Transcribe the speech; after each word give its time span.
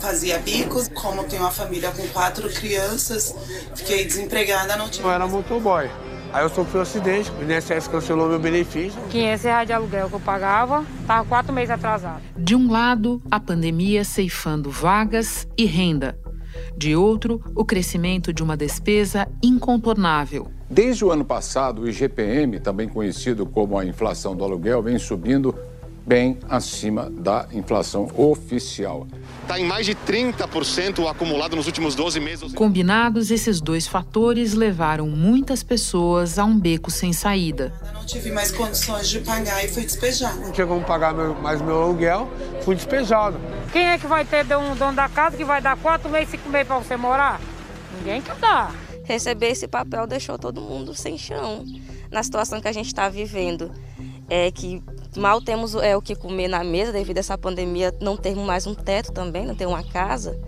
fazia 0.00 0.38
bicos. 0.38 0.88
Como 0.88 1.24
tenho 1.24 1.42
uma 1.42 1.50
família 1.50 1.90
com 1.90 2.06
quatro 2.08 2.48
crianças, 2.48 3.34
fiquei 3.74 4.04
desempregada, 4.04 4.76
não 4.76 4.88
tinha. 4.88 5.06
Eu 5.06 5.12
era 5.12 5.26
motoboy. 5.26 5.90
Aí 6.32 6.44
eu 6.44 6.48
sofri 6.48 6.78
um 6.78 6.82
acidente, 6.82 7.30
o 7.32 7.42
INSS 7.42 7.88
cancelou 7.88 8.28
meu 8.28 8.38
benefício. 8.38 9.00
500 9.10 9.44
reais 9.44 9.66
de 9.66 9.72
aluguel 9.72 10.08
que 10.08 10.14
eu 10.14 10.20
pagava, 10.20 10.86
estava 11.00 11.28
quatro 11.28 11.52
meses 11.52 11.70
atrasado. 11.70 12.22
De 12.36 12.54
um 12.54 12.70
lado, 12.70 13.20
a 13.30 13.40
pandemia 13.40 14.04
ceifando 14.04 14.70
vagas 14.70 15.48
e 15.58 15.64
renda. 15.64 16.16
De 16.76 16.94
outro, 16.94 17.42
o 17.54 17.64
crescimento 17.64 18.32
de 18.32 18.42
uma 18.44 18.56
despesa 18.56 19.26
incontornável. 19.42 20.48
Desde 20.70 21.04
o 21.04 21.10
ano 21.10 21.24
passado, 21.24 21.82
o 21.82 21.88
IGPM, 21.88 22.60
também 22.60 22.88
conhecido 22.88 23.44
como 23.44 23.76
a 23.76 23.84
inflação 23.84 24.36
do 24.36 24.44
aluguel, 24.44 24.80
vem 24.80 24.98
subindo 24.98 25.52
bem 26.06 26.38
acima 26.48 27.10
da 27.10 27.46
inflação 27.52 28.10
oficial. 28.16 29.06
Está 29.42 29.58
em 29.58 29.64
mais 29.64 29.86
de 29.86 29.94
30% 29.94 31.08
acumulado 31.08 31.56
nos 31.56 31.66
últimos 31.66 31.94
12 31.94 32.20
meses. 32.20 32.52
Combinados, 32.54 33.30
esses 33.30 33.60
dois 33.60 33.86
fatores 33.86 34.54
levaram 34.54 35.08
muitas 35.08 35.62
pessoas 35.62 36.38
a 36.38 36.44
um 36.44 36.58
beco 36.58 36.90
sem 36.90 37.12
saída. 37.12 37.72
Eu 37.86 37.94
não 37.94 38.06
tive 38.06 38.30
mais 38.30 38.52
condições 38.52 39.08
de 39.08 39.20
pagar 39.20 39.64
e 39.64 39.68
fui 39.68 39.84
despejada. 39.84 40.36
Não 40.36 40.52
tinha 40.52 40.66
como 40.66 40.84
pagar 40.84 41.14
meu, 41.14 41.34
mais 41.34 41.60
meu 41.60 41.82
aluguel, 41.82 42.28
fui 42.62 42.74
despejado. 42.74 43.38
Quem 43.72 43.84
é 43.84 43.98
que 43.98 44.06
vai 44.06 44.24
ter 44.24 44.44
um 44.56 44.74
dono 44.76 44.94
da 44.94 45.08
casa 45.08 45.36
que 45.36 45.44
vai 45.44 45.60
dar 45.60 45.76
quatro 45.76 46.08
meses, 46.10 46.30
cinco 46.30 46.48
meses 46.48 46.66
para 46.66 46.78
você 46.78 46.96
morar? 46.96 47.40
Ninguém 47.98 48.22
que 48.22 48.32
dá. 48.40 48.72
Receber 49.04 49.48
esse 49.48 49.66
papel 49.66 50.06
deixou 50.06 50.38
todo 50.38 50.60
mundo 50.60 50.94
sem 50.94 51.18
chão. 51.18 51.64
Na 52.10 52.22
situação 52.22 52.60
que 52.60 52.68
a 52.68 52.72
gente 52.72 52.86
está 52.86 53.08
vivendo, 53.08 53.72
é 54.28 54.50
que 54.50 54.82
mal 55.16 55.40
temos 55.40 55.74
é, 55.74 55.96
o 55.96 56.02
que 56.02 56.14
comer 56.14 56.48
na 56.48 56.62
mesa 56.62 56.92
devido 56.92 57.16
a 57.16 57.20
essa 57.20 57.38
pandemia, 57.38 57.94
não 58.00 58.16
termos 58.16 58.46
mais 58.46 58.66
um 58.66 58.74
teto 58.74 59.12
também, 59.12 59.46
não 59.46 59.54
ter 59.54 59.66
uma 59.66 59.82
casa, 59.82 60.40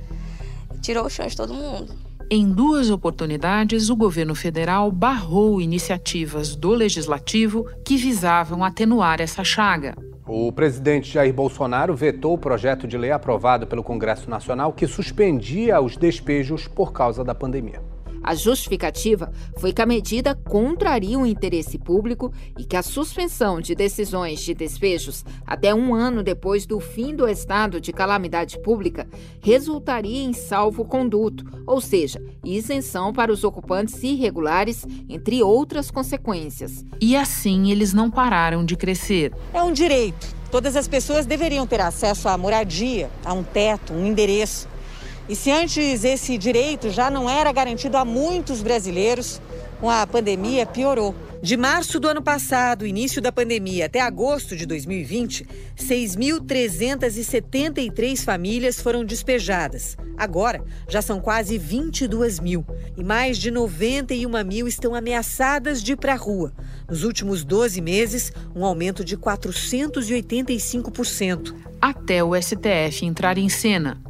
tirou 0.81 1.07
o 1.07 1.11
chão 1.11 1.27
de 1.27 1.37
todo 1.37 1.55
mundo. 1.55 1.95
Em 2.31 2.51
duas 2.51 2.89
oportunidades, 2.89 3.91
o 3.91 3.97
governo 3.97 4.35
federal 4.35 4.91
barrou 4.91 5.61
iniciativas 5.61 6.57
do 6.57 6.71
legislativo 6.71 7.69
que 7.85 7.97
visavam 7.97 8.65
atenuar 8.65 9.21
essa 9.21 9.45
chaga. 9.45 9.95
O 10.27 10.51
presidente 10.51 11.13
Jair 11.13 11.35
Bolsonaro 11.35 11.95
vetou 11.95 12.33
o 12.33 12.39
projeto 12.39 12.87
de 12.87 12.97
lei 12.97 13.11
aprovado 13.11 13.67
pelo 13.67 13.83
Congresso 13.83 14.31
Nacional 14.31 14.73
que 14.73 14.87
suspendia 14.87 15.81
os 15.81 15.97
despejos 15.97 16.67
por 16.67 16.93
causa 16.93 17.23
da 17.23 17.35
pandemia. 17.35 17.83
A 18.23 18.35
justificativa 18.35 19.33
foi 19.59 19.73
que 19.73 19.83
a 19.83 19.87
medida 19.87 20.35
contraria 20.35 21.19
o 21.19 21.27
interesse 21.27 21.79
público 21.79 22.33
e 22.59 22.65
que 22.65 22.77
a 22.77 22.83
suspensão 22.83 23.61
de 23.61 23.75
decisões 23.75 24.41
de 24.41 24.55
despejos 24.55 25.25
até 25.47 25.75
um 25.75 25.95
ano 25.95 26.23
depois 26.23 26.67
do 26.67 26.79
fim 26.79 27.15
do 27.15 27.29
estado 27.29 27.81
de 27.81 27.93
calamidade 27.93 28.59
pública 28.61 29.09
resultaria 29.43 30.23
em 30.23 30.33
salvo-conduto, 30.33 31.45
ou 31.67 31.81
seja, 31.81 32.23
isenção 32.45 33.13
para 33.13 33.33
os 33.33 33.45
ocupantes 33.45 34.03
irregulares, 34.03 34.87
entre 35.09 35.43
outras 35.43 35.91
consequências. 35.91 36.85
E 37.01 37.17
assim 37.17 37.71
eles 37.71 37.93
não 37.93 38.11
pararam 38.11 38.65
de 38.65 38.77
crescer. 38.77 39.33
É 39.53 39.63
um 39.63 39.73
direito. 39.73 40.43
Todas 40.51 40.77
as 40.77 40.87
pessoas 40.87 41.25
deveriam 41.25 41.67
ter 41.67 41.81
acesso 41.81 42.29
à 42.29 42.37
moradia, 42.37 43.11
a 43.25 43.33
um 43.33 43.43
teto, 43.43 43.95
um 43.95 44.07
endereço. 44.07 44.69
E 45.29 45.37
se 45.37 45.51
antes 45.51 46.05
esse 46.05 46.37
direito 46.37 46.91
já 46.91 47.11
não 47.11 47.31
era 47.31 47.53
garantido 47.53 47.97
a 47.97 48.05
muitos 48.05 48.63
brasileiros, 48.63 49.41
com 49.81 49.89
a 49.91 50.07
pandemia 50.07 50.65
piorou. 50.65 51.13
De 51.43 51.57
março 51.57 51.99
do 51.99 52.07
ano 52.07 52.23
passado, 52.23 52.87
início 52.87 53.21
da 53.21 53.33
pandemia, 53.33 53.87
até 53.87 54.01
agosto 54.01 54.55
de 54.55 54.65
2020, 54.65 55.45
6.373 55.77 58.23
famílias 58.23 58.81
foram 58.81 59.05
despejadas. 59.05 59.97
Agora, 60.17 60.63
já 60.89 61.03
são 61.03 61.21
quase 61.21 61.59
22 61.59 62.39
mil. 62.39 62.65
E 62.97 63.03
mais 63.03 63.39
de 63.39 63.51
91 63.51 64.45
mil 64.45 64.69
estão 64.69 64.95
ameaçadas 64.95 65.83
de 65.83 65.95
ir 65.95 65.97
para 65.97 66.13
a 66.13 66.17
rua. 66.17 66.53
Nos 66.89 67.03
últimos 67.03 67.43
12 67.43 67.81
meses, 67.81 68.33
um 68.55 68.65
aumento 68.65 69.05
de 69.05 69.17
485%. 69.17 71.57
Até 71.81 72.23
o 72.23 72.41
STF 72.41 73.05
entrar 73.05 73.37
em 73.37 73.49
cena. 73.49 74.01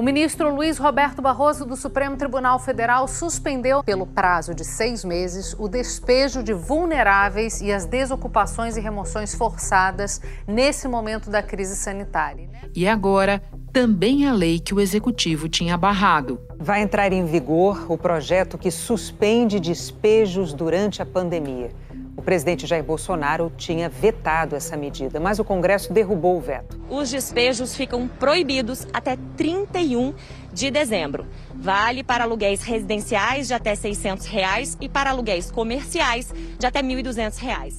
O 0.00 0.02
ministro 0.02 0.54
Luiz 0.54 0.78
Roberto 0.78 1.20
Barroso 1.20 1.66
do 1.66 1.76
Supremo 1.76 2.16
Tribunal 2.16 2.58
Federal 2.58 3.06
suspendeu, 3.06 3.84
pelo 3.84 4.06
prazo 4.06 4.54
de 4.54 4.64
seis 4.64 5.04
meses, 5.04 5.54
o 5.58 5.68
despejo 5.68 6.42
de 6.42 6.54
vulneráveis 6.54 7.60
e 7.60 7.70
as 7.70 7.84
desocupações 7.84 8.78
e 8.78 8.80
remoções 8.80 9.34
forçadas 9.34 10.18
nesse 10.48 10.88
momento 10.88 11.28
da 11.28 11.42
crise 11.42 11.76
sanitária. 11.76 12.48
E 12.74 12.88
agora, 12.88 13.42
também 13.74 14.26
a 14.26 14.32
lei 14.32 14.58
que 14.58 14.72
o 14.72 14.80
executivo 14.80 15.50
tinha 15.50 15.76
barrado. 15.76 16.40
Vai 16.58 16.80
entrar 16.80 17.12
em 17.12 17.26
vigor 17.26 17.84
o 17.86 17.98
projeto 17.98 18.56
que 18.56 18.70
suspende 18.70 19.60
despejos 19.60 20.54
durante 20.54 21.02
a 21.02 21.04
pandemia. 21.04 21.72
O 22.20 22.22
presidente 22.22 22.66
Jair 22.66 22.84
Bolsonaro 22.84 23.50
tinha 23.56 23.88
vetado 23.88 24.54
essa 24.54 24.76
medida, 24.76 25.18
mas 25.18 25.38
o 25.38 25.44
Congresso 25.44 25.90
derrubou 25.90 26.36
o 26.36 26.40
veto. 26.40 26.78
Os 26.90 27.08
despejos 27.08 27.74
ficam 27.74 28.06
proibidos 28.06 28.86
até 28.92 29.16
31 29.38 30.12
de 30.52 30.70
dezembro. 30.70 31.24
Vale 31.54 32.04
para 32.04 32.24
aluguéis 32.24 32.60
residenciais 32.62 33.46
de 33.46 33.54
até 33.54 33.74
600 33.74 34.26
reais 34.26 34.76
e 34.82 34.86
para 34.86 35.08
aluguéis 35.08 35.50
comerciais 35.50 36.30
de 36.58 36.66
até 36.66 36.82
1.200 36.82 37.38
reais. 37.38 37.78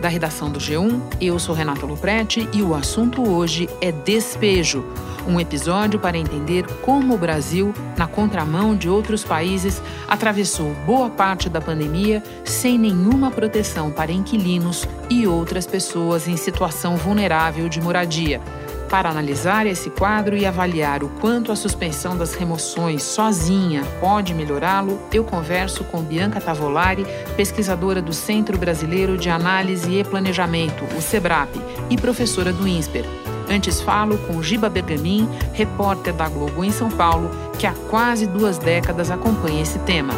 Da 0.00 0.08
redação 0.08 0.50
do 0.50 0.58
G1, 0.58 1.00
eu 1.20 1.38
sou 1.38 1.54
Renata 1.54 1.86
Luprete 1.86 2.48
e 2.52 2.60
o 2.60 2.74
assunto 2.74 3.22
hoje 3.22 3.68
é 3.80 3.92
despejo 3.92 4.84
um 5.26 5.40
episódio 5.40 5.98
para 5.98 6.18
entender 6.18 6.66
como 6.82 7.14
o 7.14 7.18
Brasil, 7.18 7.74
na 7.96 8.06
contramão 8.06 8.76
de 8.76 8.88
outros 8.88 9.24
países, 9.24 9.82
atravessou 10.08 10.74
boa 10.86 11.10
parte 11.10 11.48
da 11.48 11.60
pandemia 11.60 12.22
sem 12.44 12.78
nenhuma 12.78 13.30
proteção 13.30 13.90
para 13.90 14.12
inquilinos 14.12 14.86
e 15.08 15.26
outras 15.26 15.66
pessoas 15.66 16.28
em 16.28 16.36
situação 16.36 16.96
vulnerável 16.96 17.68
de 17.68 17.80
moradia. 17.80 18.40
Para 18.88 19.10
analisar 19.10 19.66
esse 19.66 19.90
quadro 19.90 20.36
e 20.36 20.46
avaliar 20.46 21.02
o 21.02 21.08
quanto 21.08 21.50
a 21.50 21.56
suspensão 21.56 22.16
das 22.16 22.34
remoções 22.34 23.02
sozinha 23.02 23.82
pode 24.00 24.32
melhorá-lo, 24.32 25.00
eu 25.12 25.24
converso 25.24 25.82
com 25.84 26.00
Bianca 26.00 26.40
Tavolari, 26.40 27.04
pesquisadora 27.36 28.00
do 28.00 28.12
Centro 28.12 28.56
Brasileiro 28.56 29.16
de 29.16 29.28
Análise 29.28 29.98
e 29.98 30.04
Planejamento, 30.04 30.84
o 30.96 31.02
SEBRAP, 31.02 31.56
e 31.90 31.96
professora 31.96 32.52
do 32.52 32.68
INSPER. 32.68 33.04
Antes 33.48 33.80
falo 33.80 34.16
com 34.18 34.42
Giba 34.42 34.68
Bergamin, 34.68 35.28
repórter 35.52 36.14
da 36.14 36.28
Globo 36.28 36.64
em 36.64 36.70
São 36.70 36.90
Paulo, 36.90 37.30
que 37.58 37.66
há 37.66 37.74
quase 37.90 38.26
duas 38.26 38.58
décadas 38.58 39.10
acompanha 39.10 39.62
esse 39.62 39.78
tema. 39.80 40.14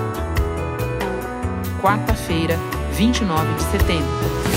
Quarta-feira, 1.83 2.57
29 2.93 3.55
de 3.55 3.63
setembro. 3.65 4.57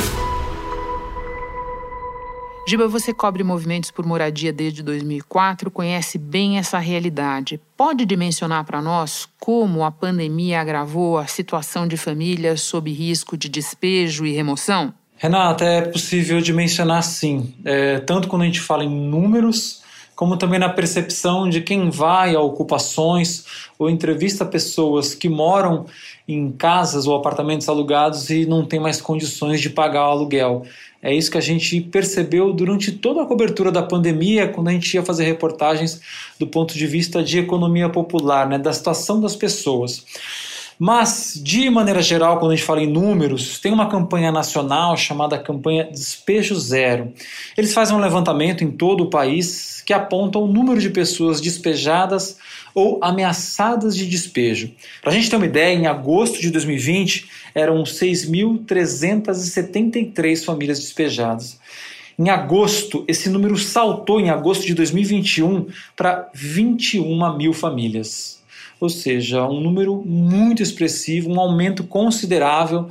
Giba, 2.69 2.87
você 2.87 3.11
cobre 3.11 3.43
movimentos 3.43 3.89
por 3.89 4.05
moradia 4.05 4.53
desde 4.53 4.83
2004, 4.83 5.71
conhece 5.71 6.19
bem 6.19 6.59
essa 6.59 6.77
realidade. 6.77 7.59
Pode 7.75 8.05
dimensionar 8.05 8.63
para 8.63 8.79
nós 8.79 9.27
como 9.39 9.83
a 9.83 9.89
pandemia 9.89 10.61
agravou 10.61 11.17
a 11.17 11.25
situação 11.25 11.87
de 11.87 11.97
famílias 11.97 12.61
sob 12.61 12.91
risco 12.91 13.35
de 13.35 13.49
despejo 13.49 14.23
e 14.23 14.33
remoção? 14.33 14.93
Renata, 15.21 15.65
é 15.65 15.81
possível 15.81 16.39
dimensionar 16.39 17.03
sim, 17.03 17.53
é, 17.65 17.99
tanto 17.99 18.29
quando 18.29 18.43
a 18.43 18.45
gente 18.45 18.61
fala 18.61 18.85
em 18.85 18.89
números, 18.89 19.81
como 20.15 20.37
também 20.37 20.57
na 20.57 20.69
percepção 20.69 21.49
de 21.49 21.59
quem 21.59 21.89
vai 21.89 22.35
a 22.35 22.39
ocupações 22.39 23.43
ou 23.77 23.89
entrevista 23.89 24.45
pessoas 24.45 25.13
que 25.13 25.27
moram 25.27 25.87
em 26.25 26.49
casas 26.53 27.05
ou 27.05 27.17
apartamentos 27.17 27.67
alugados 27.67 28.29
e 28.29 28.45
não 28.45 28.63
tem 28.63 28.79
mais 28.79 29.01
condições 29.01 29.59
de 29.59 29.69
pagar 29.69 30.07
o 30.07 30.11
aluguel. 30.11 30.63
É 31.01 31.13
isso 31.13 31.29
que 31.29 31.37
a 31.37 31.41
gente 31.41 31.81
percebeu 31.81 32.53
durante 32.53 32.89
toda 32.89 33.21
a 33.21 33.25
cobertura 33.25 33.73
da 33.73 33.83
pandemia, 33.83 34.47
quando 34.47 34.69
a 34.69 34.71
gente 34.71 34.93
ia 34.93 35.03
fazer 35.03 35.25
reportagens 35.25 35.99
do 36.39 36.47
ponto 36.47 36.73
de 36.73 36.87
vista 36.87 37.21
de 37.21 37.39
economia 37.39 37.89
popular, 37.89 38.47
né, 38.47 38.57
da 38.57 38.71
situação 38.71 39.19
das 39.19 39.35
pessoas. 39.35 40.05
Mas, 40.81 41.37
de 41.43 41.69
maneira 41.69 42.01
geral, 42.01 42.39
quando 42.39 42.53
a 42.53 42.55
gente 42.55 42.65
fala 42.65 42.81
em 42.81 42.87
números, 42.87 43.59
tem 43.59 43.73
uma 43.73 43.89
campanha 43.89 44.31
nacional 44.31 44.95
chamada 44.95 45.37
campanha 45.37 45.89
Despejo 45.91 46.55
Zero. 46.55 47.11
Eles 47.57 47.73
fazem 47.73 47.97
um 47.97 47.99
levantamento 47.99 48.63
em 48.63 48.71
todo 48.71 49.03
o 49.03 49.09
país 49.09 49.83
que 49.85 49.91
aponta 49.91 50.39
o 50.39 50.47
número 50.47 50.79
de 50.79 50.89
pessoas 50.89 51.41
despejadas 51.41 52.37
ou 52.73 52.97
ameaçadas 53.03 53.93
de 53.93 54.07
despejo. 54.07 54.71
Para 55.01 55.11
a 55.11 55.13
gente 55.13 55.29
ter 55.29 55.35
uma 55.35 55.45
ideia, 55.45 55.75
em 55.75 55.85
agosto 55.85 56.39
de 56.39 56.49
2020 56.49 57.29
eram 57.53 57.83
6.373 57.83 60.45
famílias 60.45 60.79
despejadas. 60.79 61.59
Em 62.17 62.29
agosto, 62.29 63.03
esse 63.05 63.29
número 63.29 63.57
saltou 63.57 64.21
em 64.21 64.29
agosto 64.29 64.65
de 64.65 64.73
2021 64.73 65.67
para 65.97 66.29
21 66.33 67.35
mil 67.35 67.51
famílias 67.51 68.38
ou 68.79 68.89
seja, 68.89 69.45
um 69.45 69.59
número 69.59 70.01
muito 70.05 70.63
expressivo, 70.63 71.29
um 71.29 71.39
aumento 71.39 71.83
considerável 71.83 72.89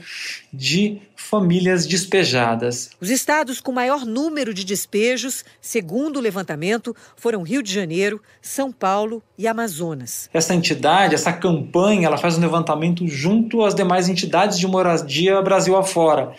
de 0.53 1.01
famílias 1.15 1.87
despejadas. 1.87 2.91
Os 3.01 3.11
estados 3.11 3.61
com 3.61 3.71
maior 3.71 4.07
número 4.07 4.55
de 4.55 4.65
despejos, 4.65 5.45
segundo 5.61 6.17
o 6.17 6.21
levantamento, 6.21 6.97
foram 7.17 7.43
Rio 7.43 7.63
de 7.63 7.73
Janeiro, 7.73 8.21
São 8.41 8.73
Paulo 8.73 9.23
e 9.37 9.47
Amazonas. 9.47 10.31
Essa 10.33 10.55
entidade, 10.55 11.15
essa 11.15 11.33
campanha, 11.33 12.07
ela 12.07 12.17
faz 12.17 12.39
um 12.39 12.41
levantamento 12.41 13.07
junto 13.07 13.63
às 13.63 13.75
demais 13.75 14.09
entidades 14.09 14.59
de 14.59 14.67
moradia 14.67 15.43
Brasil 15.43 15.77
afora. 15.77 16.33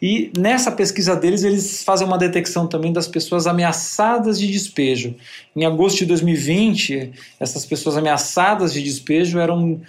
E 0.00 0.30
nessa 0.36 0.70
pesquisa 0.70 1.16
deles, 1.16 1.42
eles 1.42 1.82
fazem 1.82 2.06
uma 2.06 2.18
detecção 2.18 2.66
também 2.66 2.92
das 2.92 3.08
pessoas 3.08 3.46
ameaçadas 3.46 4.38
de 4.38 4.46
despejo. 4.46 5.14
Em 5.54 5.64
agosto 5.64 5.98
de 5.98 6.06
2020, 6.06 7.12
essas 7.40 7.64
pessoas 7.64 7.96
ameaçadas 7.96 8.74
de 8.74 8.82
despejo 8.82 9.38
eram 9.38 9.80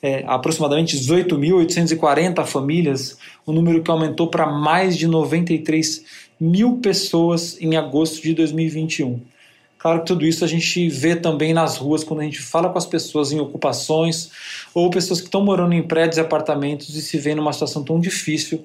é, 0.00 0.24
aproximadamente 0.26 0.96
18.840 0.96 2.44
famílias, 2.44 3.18
um 3.46 3.52
número 3.52 3.82
que 3.82 3.90
aumentou 3.90 4.28
para 4.28 4.46
mais 4.46 4.96
de 4.96 5.06
93 5.06 6.04
mil 6.38 6.76
pessoas 6.78 7.56
em 7.60 7.76
agosto 7.76 8.22
de 8.22 8.34
2021. 8.34 9.20
Claro 9.78 10.00
que 10.00 10.06
tudo 10.06 10.26
isso 10.26 10.44
a 10.44 10.48
gente 10.48 10.88
vê 10.88 11.14
também 11.14 11.52
nas 11.52 11.76
ruas 11.76 12.02
quando 12.02 12.20
a 12.20 12.24
gente 12.24 12.40
fala 12.40 12.68
com 12.68 12.78
as 12.78 12.86
pessoas 12.86 13.30
em 13.30 13.38
ocupações 13.38 14.30
ou 14.74 14.90
pessoas 14.90 15.20
que 15.20 15.26
estão 15.26 15.44
morando 15.44 15.74
em 15.74 15.82
prédios 15.82 16.16
e 16.16 16.20
apartamentos 16.20 16.94
e 16.96 17.02
se 17.02 17.18
veem 17.18 17.36
numa 17.36 17.52
situação 17.52 17.84
tão 17.84 18.00
difícil 18.00 18.64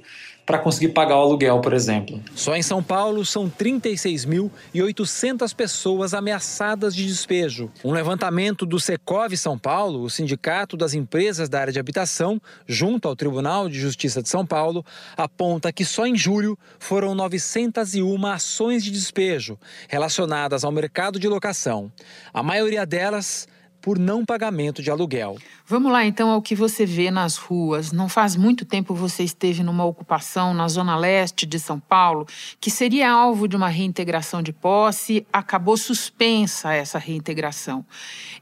para 0.52 0.60
conseguir 0.60 0.90
pagar 0.90 1.16
o 1.16 1.22
aluguel, 1.22 1.62
por 1.62 1.72
exemplo. 1.72 2.22
Só 2.36 2.58
em 2.58 2.62
São 2.62 2.84
Paulo 2.84 3.26
são 3.26 3.50
36.800 3.50 5.56
pessoas 5.56 6.14
ameaçadas 6.14 6.94
de 6.94 7.08
despejo. 7.08 7.72
Um 7.86 7.94
levantamento 7.94 8.66
do 8.66 8.78
Secov 8.78 9.34
São 9.38 9.58
Paulo, 9.58 10.02
o 10.02 10.10
Sindicato 10.10 10.76
das 10.76 10.94
Empresas 10.94 11.48
da 11.48 11.62
Área 11.62 11.72
de 11.72 11.80
Habitação, 11.80 12.42
junto 12.68 13.08
ao 13.08 13.16
Tribunal 13.16 13.70
de 13.70 13.80
Justiça 13.80 14.22
de 14.22 14.28
São 14.28 14.46
Paulo, 14.46 14.86
aponta 15.16 15.72
que 15.72 15.86
só 15.86 16.06
em 16.06 16.18
julho 16.18 16.60
foram 16.78 17.16
901 17.16 18.26
ações 18.26 18.84
de 18.84 18.92
despejo 18.92 19.58
relacionadas 19.88 20.66
ao 20.66 20.72
mercado 20.74 21.18
de 21.18 21.30
locação. 21.30 21.90
A 22.34 22.44
maioria 22.44 22.86
delas 22.86 23.48
por 23.82 23.98
não 23.98 24.24
pagamento 24.24 24.82
de 24.82 24.92
aluguel. 24.92 25.38
Vamos 25.66 25.92
lá 25.92 26.06
então 26.06 26.30
ao 26.30 26.42
que 26.42 26.54
você 26.54 26.86
vê 26.86 27.10
nas 27.10 27.38
ruas. 27.38 27.92
Não 27.92 28.08
faz 28.08 28.36
muito 28.36 28.66
tempo 28.66 28.94
você 28.94 29.24
esteve 29.24 29.64
numa 29.64 29.84
ocupação 29.84 30.54
na 30.54 30.68
zona 30.68 30.96
leste 30.96 31.46
de 31.46 31.60
São 31.60 31.80
Paulo, 31.80 32.28
que 32.60 32.70
seria 32.70 33.10
alvo 33.10 33.48
de 33.48 33.56
uma 33.56 33.68
reintegração 33.68 34.42
de 34.42 34.54
posse, 34.54 35.26
acabou 35.32 35.76
suspensa 35.78 36.74
essa 36.74 37.00
reintegração. 37.00 37.86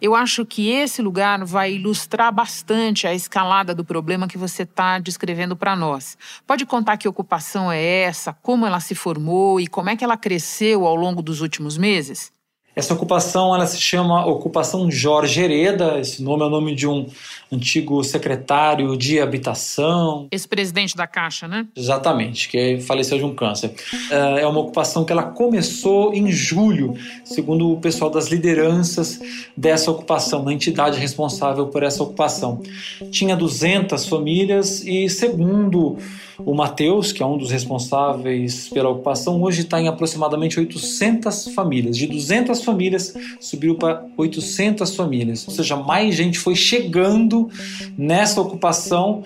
Eu 0.02 0.16
acho 0.16 0.46
que 0.46 0.70
esse 0.70 1.02
lugar 1.02 1.44
vai 1.46 1.74
ilustrar 1.74 2.34
bastante 2.34 3.08
a 3.08 3.14
escalada 3.14 3.74
do 3.74 3.86
problema 3.86 4.28
que 4.28 4.38
você 4.38 4.64
está 4.64 5.00
descrevendo 5.00 5.56
para 5.56 5.76
nós. 5.76 6.18
Pode 6.46 6.66
contar 6.66 6.98
que 6.98 7.08
ocupação 7.08 7.72
é 7.72 7.82
essa, 7.82 8.34
como 8.34 8.66
ela 8.66 8.80
se 8.80 8.96
formou 8.96 9.60
e 9.60 9.68
como 9.68 9.90
é 9.90 9.96
que 9.96 10.04
ela 10.04 10.18
cresceu 10.18 10.86
ao 10.86 10.96
longo 10.96 11.22
dos 11.22 11.42
últimos 11.42 11.78
meses? 11.78 12.32
Essa 12.80 12.94
ocupação 12.94 13.54
ela 13.54 13.68
se 13.68 13.78
chama 13.78 14.26
Ocupação 14.26 14.90
Jorge 14.90 15.42
Hereda, 15.42 16.00
esse 16.00 16.24
nome 16.24 16.44
é 16.44 16.46
o 16.46 16.50
nome 16.50 16.74
de 16.74 16.88
um 16.88 17.06
antigo 17.52 18.02
secretário 18.06 18.96
de 18.96 19.20
habitação. 19.20 20.30
Ex-presidente 20.32 20.96
da 20.96 21.06
Caixa, 21.06 21.46
né? 21.46 21.68
Exatamente, 21.76 22.48
que 22.48 22.80
faleceu 22.80 23.18
de 23.18 23.26
um 23.26 23.36
câncer. 23.36 23.74
É, 24.10 24.44
é 24.44 24.48
uma 24.48 24.62
ocupação 24.62 25.04
que 25.04 25.12
ela 25.12 25.24
começou 25.24 26.14
em 26.14 26.32
julho, 26.32 26.94
segundo 27.26 27.70
o 27.70 27.82
pessoal 27.82 28.10
das 28.10 28.30
lideranças 28.30 29.20
dessa 29.58 29.92
ocupação, 29.92 30.46
da 30.46 30.54
entidade 30.54 30.98
responsável 30.98 31.68
por 31.68 31.84
essa 31.84 32.02
ocupação. 32.02 32.64
Tinha 33.12 33.36
200 33.36 34.08
famílias 34.08 34.86
e, 34.86 35.10
segundo 35.10 35.98
o 36.46 36.54
Matheus, 36.54 37.12
que 37.12 37.22
é 37.22 37.26
um 37.26 37.38
dos 37.38 37.52
responsáveis 37.52 38.70
pela 38.70 38.90
ocupação, 38.90 39.42
hoje 39.42 39.62
está 39.62 39.80
em 39.80 39.88
aproximadamente 39.88 40.60
800 40.60 41.50
famílias. 41.50 41.98
De 41.98 42.08
200 42.08 42.64
famílias, 42.64 43.14
subiu 43.40 43.76
para 43.76 44.04
800 44.18 44.96
famílias. 44.96 45.48
Ou 45.48 45.54
seja, 45.54 45.76
mais 45.76 46.16
gente 46.16 46.40
foi 46.40 46.56
chegando 46.56 47.50
nessa 47.98 48.42
ocupação 48.42 49.24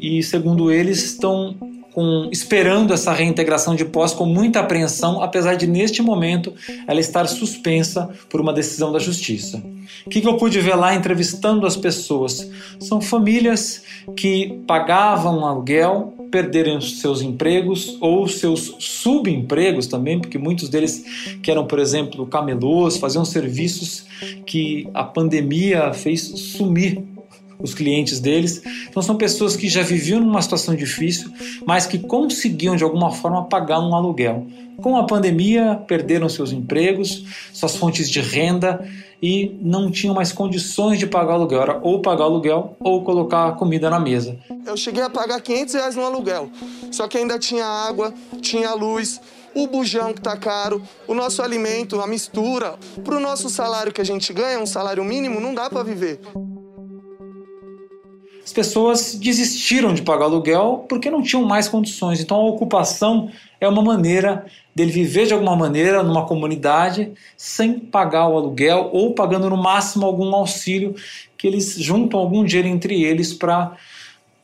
e, 0.00 0.22
segundo 0.22 0.70
eles, 0.70 1.04
estão 1.04 1.56
com, 1.92 2.28
esperando 2.30 2.94
essa 2.94 3.12
reintegração 3.12 3.74
de 3.74 3.84
posse 3.84 4.14
com 4.14 4.24
muita 4.24 4.60
apreensão, 4.60 5.22
apesar 5.22 5.54
de 5.54 5.66
neste 5.66 6.02
momento 6.02 6.52
ela 6.86 7.00
estar 7.00 7.26
suspensa 7.26 8.08
por 8.28 8.40
uma 8.40 8.52
decisão 8.52 8.92
da 8.92 8.98
justiça. 8.98 9.62
O 10.06 10.10
que, 10.10 10.20
que 10.20 10.28
eu 10.28 10.36
pude 10.36 10.60
ver 10.60 10.76
lá 10.76 10.94
entrevistando 10.94 11.66
as 11.66 11.76
pessoas? 11.76 12.48
São 12.78 13.00
famílias 13.00 13.82
que 14.16 14.60
pagavam 14.66 15.44
aluguel, 15.44 16.14
perderam 16.30 16.80
seus 16.80 17.22
empregos 17.22 17.96
ou 18.00 18.26
seus 18.28 18.74
subempregos 18.78 19.86
também, 19.86 20.18
porque 20.20 20.38
muitos 20.38 20.68
deles 20.68 21.04
que 21.42 21.50
eram, 21.50 21.66
por 21.66 21.78
exemplo, 21.78 22.26
camelôs, 22.26 22.96
faziam 22.96 23.24
serviços 23.24 24.04
que 24.46 24.88
a 24.94 25.04
pandemia 25.04 25.92
fez 25.92 26.20
sumir 26.22 27.02
os 27.62 27.74
clientes 27.74 28.20
deles. 28.20 28.62
Então 28.88 29.02
são 29.02 29.16
pessoas 29.16 29.56
que 29.56 29.68
já 29.68 29.82
viviam 29.82 30.20
numa 30.20 30.42
situação 30.42 30.74
difícil, 30.74 31.30
mas 31.66 31.86
que 31.86 31.98
conseguiam 31.98 32.76
de 32.76 32.84
alguma 32.84 33.10
forma 33.10 33.44
pagar 33.44 33.80
um 33.80 33.94
aluguel. 33.94 34.46
Com 34.82 34.96
a 34.96 35.04
pandemia, 35.04 35.82
perderam 35.86 36.28
seus 36.28 36.52
empregos, 36.52 37.24
suas 37.52 37.76
fontes 37.76 38.08
de 38.08 38.20
renda 38.20 38.88
e 39.22 39.54
não 39.60 39.90
tinham 39.90 40.14
mais 40.14 40.32
condições 40.32 40.98
de 40.98 41.06
pagar 41.06 41.34
aluguel. 41.34 41.60
Era 41.60 41.80
ou 41.82 42.00
pagar 42.00 42.24
aluguel 42.24 42.76
ou 42.80 43.04
colocar 43.04 43.52
comida 43.56 43.90
na 43.90 44.00
mesa. 44.00 44.38
Eu 44.64 44.76
cheguei 44.76 45.02
a 45.02 45.10
pagar 45.10 45.40
500 45.40 45.74
reais 45.74 45.96
no 45.96 46.04
aluguel, 46.04 46.50
só 46.90 47.06
que 47.06 47.18
ainda 47.18 47.38
tinha 47.38 47.66
água, 47.66 48.14
tinha 48.40 48.72
luz, 48.72 49.20
o 49.54 49.66
bujão 49.66 50.14
que 50.14 50.20
tá 50.20 50.36
caro, 50.36 50.82
o 51.06 51.14
nosso 51.14 51.42
alimento, 51.42 52.00
a 52.00 52.06
mistura. 52.06 52.76
Para 53.04 53.16
o 53.16 53.20
nosso 53.20 53.50
salário 53.50 53.92
que 53.92 54.00
a 54.00 54.04
gente 54.04 54.32
ganha, 54.32 54.58
um 54.58 54.66
salário 54.66 55.04
mínimo, 55.04 55.40
não 55.40 55.54
dá 55.54 55.68
para 55.68 55.82
viver 55.82 56.20
as 58.50 58.52
pessoas 58.52 59.14
desistiram 59.14 59.94
de 59.94 60.02
pagar 60.02 60.24
aluguel 60.24 60.84
porque 60.88 61.08
não 61.08 61.22
tinham 61.22 61.44
mais 61.44 61.68
condições. 61.68 62.20
Então 62.20 62.36
a 62.36 62.48
ocupação 62.48 63.30
é 63.60 63.68
uma 63.68 63.80
maneira 63.80 64.44
dele 64.74 64.90
viver 64.90 65.26
de 65.26 65.32
alguma 65.32 65.54
maneira 65.54 66.02
numa 66.02 66.26
comunidade 66.26 67.12
sem 67.36 67.78
pagar 67.78 68.28
o 68.28 68.36
aluguel 68.36 68.90
ou 68.92 69.14
pagando 69.14 69.48
no 69.48 69.56
máximo 69.56 70.04
algum 70.04 70.34
auxílio 70.34 70.96
que 71.38 71.46
eles 71.46 71.76
juntam 71.76 72.18
algum 72.18 72.44
dinheiro 72.44 72.66
entre 72.66 73.04
eles 73.04 73.32
para 73.32 73.76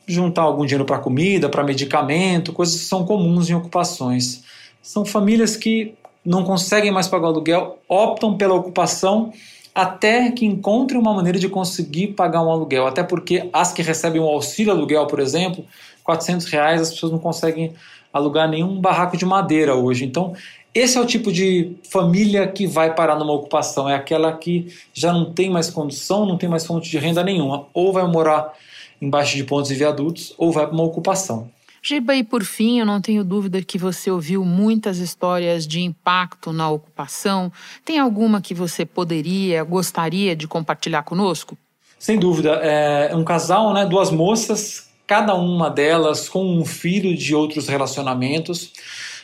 juntar 0.07 0.43
algum 0.43 0.65
dinheiro 0.65 0.85
para 0.85 0.99
comida, 0.99 1.49
para 1.49 1.61
medicamento, 1.61 2.53
coisas 2.53 2.79
que 2.79 2.85
são 2.85 3.05
comuns 3.05 3.49
em 3.49 3.55
ocupações. 3.55 4.41
São 4.81 5.03
famílias 5.03 5.57
que 5.57 5.95
não 6.23 6.45
conseguem 6.45 6.91
mais 6.91 7.09
pagar 7.09 7.25
o 7.25 7.31
aluguel, 7.31 7.79
optam 7.89 8.37
pela 8.37 8.53
ocupação 8.53 9.33
até 9.77 10.31
que 10.31 10.43
encontrem 10.43 10.99
uma 10.99 11.13
maneira 11.13 11.37
de 11.37 11.47
conseguir 11.47 12.07
pagar 12.07 12.41
um 12.41 12.49
aluguel. 12.49 12.87
Até 12.87 13.03
porque 13.03 13.47
as 13.53 13.71
que 13.71 13.83
recebem 13.83 14.19
o 14.19 14.25
auxílio 14.25 14.73
aluguel, 14.73 15.05
por 15.05 15.19
exemplo, 15.19 15.63
400 16.03 16.47
reais, 16.47 16.81
as 16.81 16.89
pessoas 16.89 17.11
não 17.11 17.19
conseguem 17.19 17.75
alugar 18.11 18.49
nenhum 18.49 18.81
barraco 18.81 19.15
de 19.15 19.23
madeira 19.23 19.75
hoje. 19.75 20.03
Então, 20.03 20.33
esse 20.73 20.97
é 20.97 21.01
o 21.01 21.05
tipo 21.05 21.31
de 21.31 21.75
família 21.91 22.47
que 22.47 22.65
vai 22.65 22.95
parar 22.95 23.17
numa 23.17 23.33
ocupação. 23.33 23.87
É 23.87 23.93
aquela 23.93 24.33
que 24.33 24.73
já 24.95 25.13
não 25.13 25.31
tem 25.31 25.47
mais 25.47 25.69
condição, 25.69 26.25
não 26.25 26.39
tem 26.39 26.49
mais 26.49 26.65
fonte 26.65 26.89
de 26.89 26.97
renda 26.97 27.23
nenhuma. 27.23 27.67
Ou 27.71 27.93
vai 27.93 28.07
morar 28.07 28.53
embaixo 28.99 29.37
de 29.37 29.43
pontos 29.43 29.69
e 29.69 29.75
viadutos, 29.75 30.33
ou 30.39 30.51
vai 30.51 30.65
para 30.65 30.73
uma 30.73 30.85
ocupação. 30.85 31.51
Giba, 31.87 32.13
e 32.15 32.21
por 32.21 32.43
fim, 32.43 32.81
eu 32.81 32.85
não 32.85 32.99
tenho 32.99 33.23
dúvida 33.23 33.61
que 33.61 33.77
você 33.77 34.11
ouviu 34.11 34.43
muitas 34.43 34.97
histórias 34.97 35.65
de 35.65 35.79
impacto 35.79 36.51
na 36.51 36.69
ocupação. 36.69 37.49
Tem 37.85 37.97
alguma 37.97 38.41
que 38.41 38.53
você 38.53 38.85
poderia, 38.85 39.63
gostaria 39.63 40.35
de 40.35 40.49
compartilhar 40.49 41.03
conosco? 41.03 41.57
Sem 41.97 42.19
dúvida. 42.19 42.59
É 42.61 43.15
um 43.15 43.23
casal, 43.23 43.73
né, 43.73 43.85
duas 43.85 44.11
moças, 44.11 44.89
cada 45.07 45.33
uma 45.33 45.69
delas 45.69 46.27
com 46.27 46.43
um 46.59 46.65
filho 46.65 47.15
de 47.15 47.33
outros 47.33 47.69
relacionamentos, 47.69 48.73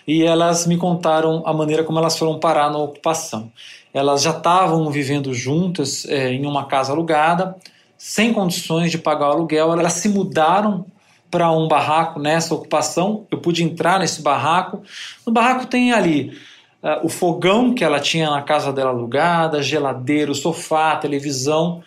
e 0.08 0.24
elas 0.24 0.66
me 0.66 0.78
contaram 0.78 1.44
a 1.46 1.52
maneira 1.52 1.84
como 1.84 2.00
elas 2.00 2.18
foram 2.18 2.40
parar 2.40 2.72
na 2.72 2.78
ocupação. 2.78 3.52
Elas 3.94 4.22
já 4.22 4.32
estavam 4.32 4.90
vivendo 4.90 5.34
juntas 5.34 6.06
é, 6.06 6.32
em 6.32 6.46
uma 6.46 6.64
casa 6.66 6.94
alugada, 6.94 7.58
sem 7.98 8.32
condições 8.32 8.90
de 8.90 8.98
pagar 8.98 9.32
o 9.32 9.34
aluguel, 9.34 9.74
elas 9.74 9.94
se 9.94 10.08
mudaram 10.08 10.86
para 11.34 11.52
um 11.52 11.68
barraco 11.68 12.20
nessa 12.20 12.54
ocupação. 12.54 13.26
Eu 13.32 13.40
pude 13.40 13.64
entrar 13.64 13.98
nesse 13.98 14.22
barraco. 14.22 14.84
No 15.26 15.34
barraco 15.34 15.66
tem 15.66 15.92
ali 15.92 16.38
uh, 16.84 17.04
o 17.04 17.10
fogão 17.10 17.74
que 17.74 17.84
ela 17.84 18.00
tinha 18.00 18.30
na 18.30 18.44
casa 18.44 18.72
dela 18.72 18.92
alugada, 18.92 19.64
geladeira, 19.64 20.32
sofá, 20.36 20.96
televisão, 20.96 21.84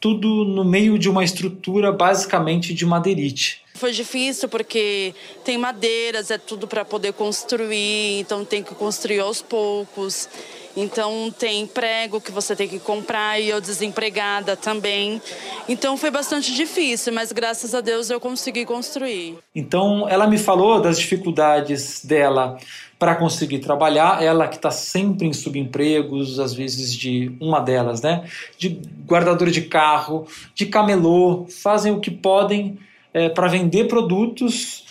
tudo 0.00 0.42
no 0.42 0.64
meio 0.64 0.98
de 0.98 1.06
uma 1.06 1.22
estrutura 1.22 1.92
basicamente 1.92 2.72
de 2.72 2.86
madeirite. 2.86 3.60
Foi 3.74 3.92
difícil 3.92 4.48
porque 4.48 5.14
tem 5.44 5.58
madeiras, 5.58 6.30
é 6.30 6.38
tudo 6.38 6.66
para 6.66 6.82
poder 6.82 7.12
construir, 7.12 8.20
então 8.20 8.42
tem 8.42 8.62
que 8.62 8.74
construir 8.74 9.20
aos 9.20 9.42
poucos. 9.42 10.30
Então 10.80 11.34
tem 11.36 11.66
prego 11.66 12.20
que 12.20 12.30
você 12.30 12.54
tem 12.54 12.68
que 12.68 12.78
comprar 12.78 13.40
e 13.40 13.48
eu 13.48 13.60
desempregada 13.60 14.56
também. 14.56 15.20
Então 15.68 15.96
foi 15.96 16.08
bastante 16.08 16.54
difícil, 16.54 17.12
mas 17.12 17.32
graças 17.32 17.74
a 17.74 17.80
Deus 17.80 18.10
eu 18.10 18.20
consegui 18.20 18.64
construir. 18.64 19.36
Então 19.52 20.08
ela 20.08 20.28
me 20.28 20.38
falou 20.38 20.80
das 20.80 20.98
dificuldades 21.00 22.04
dela 22.04 22.56
para 22.96 23.16
conseguir 23.16 23.58
trabalhar, 23.58 24.22
ela 24.22 24.46
que 24.46 24.56
está 24.56 24.70
sempre 24.70 25.26
em 25.26 25.32
subempregos, 25.32 26.38
às 26.38 26.54
vezes 26.54 26.94
de 26.94 27.32
uma 27.40 27.60
delas, 27.60 28.00
né? 28.00 28.24
De 28.56 28.80
guardadora 29.04 29.50
de 29.50 29.62
carro, 29.62 30.28
de 30.54 30.66
camelô, 30.66 31.46
fazem 31.48 31.92
o 31.92 32.00
que 32.00 32.10
podem 32.10 32.78
é, 33.12 33.28
para 33.28 33.48
vender 33.48 33.88
produtos 33.88 34.84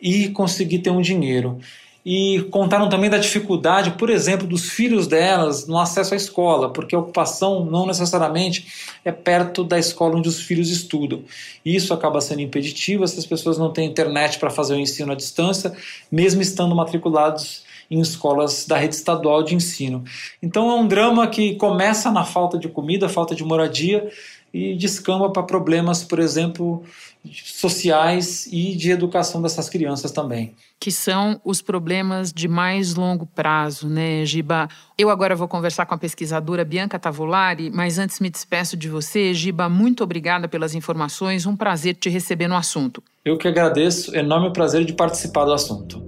e 0.00 0.28
conseguir 0.28 0.78
ter 0.78 0.90
um 0.90 1.00
dinheiro 1.00 1.58
e 2.04 2.42
contaram 2.50 2.88
também 2.88 3.08
da 3.08 3.18
dificuldade, 3.18 3.92
por 3.92 4.10
exemplo, 4.10 4.46
dos 4.46 4.70
filhos 4.70 5.06
delas 5.06 5.66
no 5.68 5.78
acesso 5.78 6.14
à 6.14 6.16
escola, 6.16 6.70
porque 6.70 6.94
a 6.94 6.98
ocupação 6.98 7.64
não 7.64 7.86
necessariamente 7.86 8.98
é 9.04 9.12
perto 9.12 9.62
da 9.62 9.78
escola 9.78 10.16
onde 10.16 10.28
os 10.28 10.40
filhos 10.40 10.68
estudam. 10.68 11.22
Isso 11.64 11.94
acaba 11.94 12.20
sendo 12.20 12.40
impeditivo, 12.40 13.04
essas 13.04 13.24
pessoas 13.24 13.56
não 13.56 13.72
têm 13.72 13.88
internet 13.88 14.38
para 14.38 14.50
fazer 14.50 14.74
o 14.74 14.80
ensino 14.80 15.12
à 15.12 15.14
distância, 15.14 15.72
mesmo 16.10 16.42
estando 16.42 16.74
matriculados 16.74 17.62
em 17.88 18.00
escolas 18.00 18.66
da 18.66 18.78
rede 18.78 18.96
estadual 18.96 19.42
de 19.42 19.54
ensino. 19.54 20.02
Então 20.42 20.70
é 20.70 20.74
um 20.74 20.88
drama 20.88 21.26
que 21.28 21.54
começa 21.56 22.10
na 22.10 22.24
falta 22.24 22.58
de 22.58 22.68
comida, 22.68 23.08
falta 23.08 23.34
de 23.34 23.44
moradia 23.44 24.10
e 24.52 24.74
descamba 24.74 25.30
para 25.30 25.42
problemas, 25.42 26.04
por 26.04 26.18
exemplo, 26.18 26.82
sociais 27.30 28.46
e 28.50 28.76
de 28.76 28.90
educação 28.90 29.40
dessas 29.40 29.68
crianças 29.68 30.10
também. 30.10 30.54
Que 30.78 30.90
são 30.90 31.40
os 31.44 31.62
problemas 31.62 32.32
de 32.32 32.48
mais 32.48 32.94
longo 32.94 33.24
prazo, 33.24 33.88
né, 33.88 34.26
Giba? 34.26 34.68
Eu 34.98 35.08
agora 35.08 35.36
vou 35.36 35.48
conversar 35.48 35.86
com 35.86 35.94
a 35.94 35.98
pesquisadora 35.98 36.64
Bianca 36.64 36.98
Tavolari, 36.98 37.70
mas 37.70 37.98
antes 37.98 38.20
me 38.20 38.28
despeço 38.28 38.76
de 38.76 38.88
você. 38.88 39.32
Giba, 39.32 39.68
muito 39.68 40.02
obrigada 40.02 40.48
pelas 40.48 40.74
informações, 40.74 41.46
um 41.46 41.56
prazer 41.56 41.94
te 41.94 42.10
receber 42.10 42.48
no 42.48 42.56
assunto. 42.56 43.02
Eu 43.24 43.38
que 43.38 43.46
agradeço, 43.46 44.14
enorme 44.14 44.52
prazer 44.52 44.84
de 44.84 44.92
participar 44.92 45.44
do 45.44 45.52
assunto. 45.52 46.01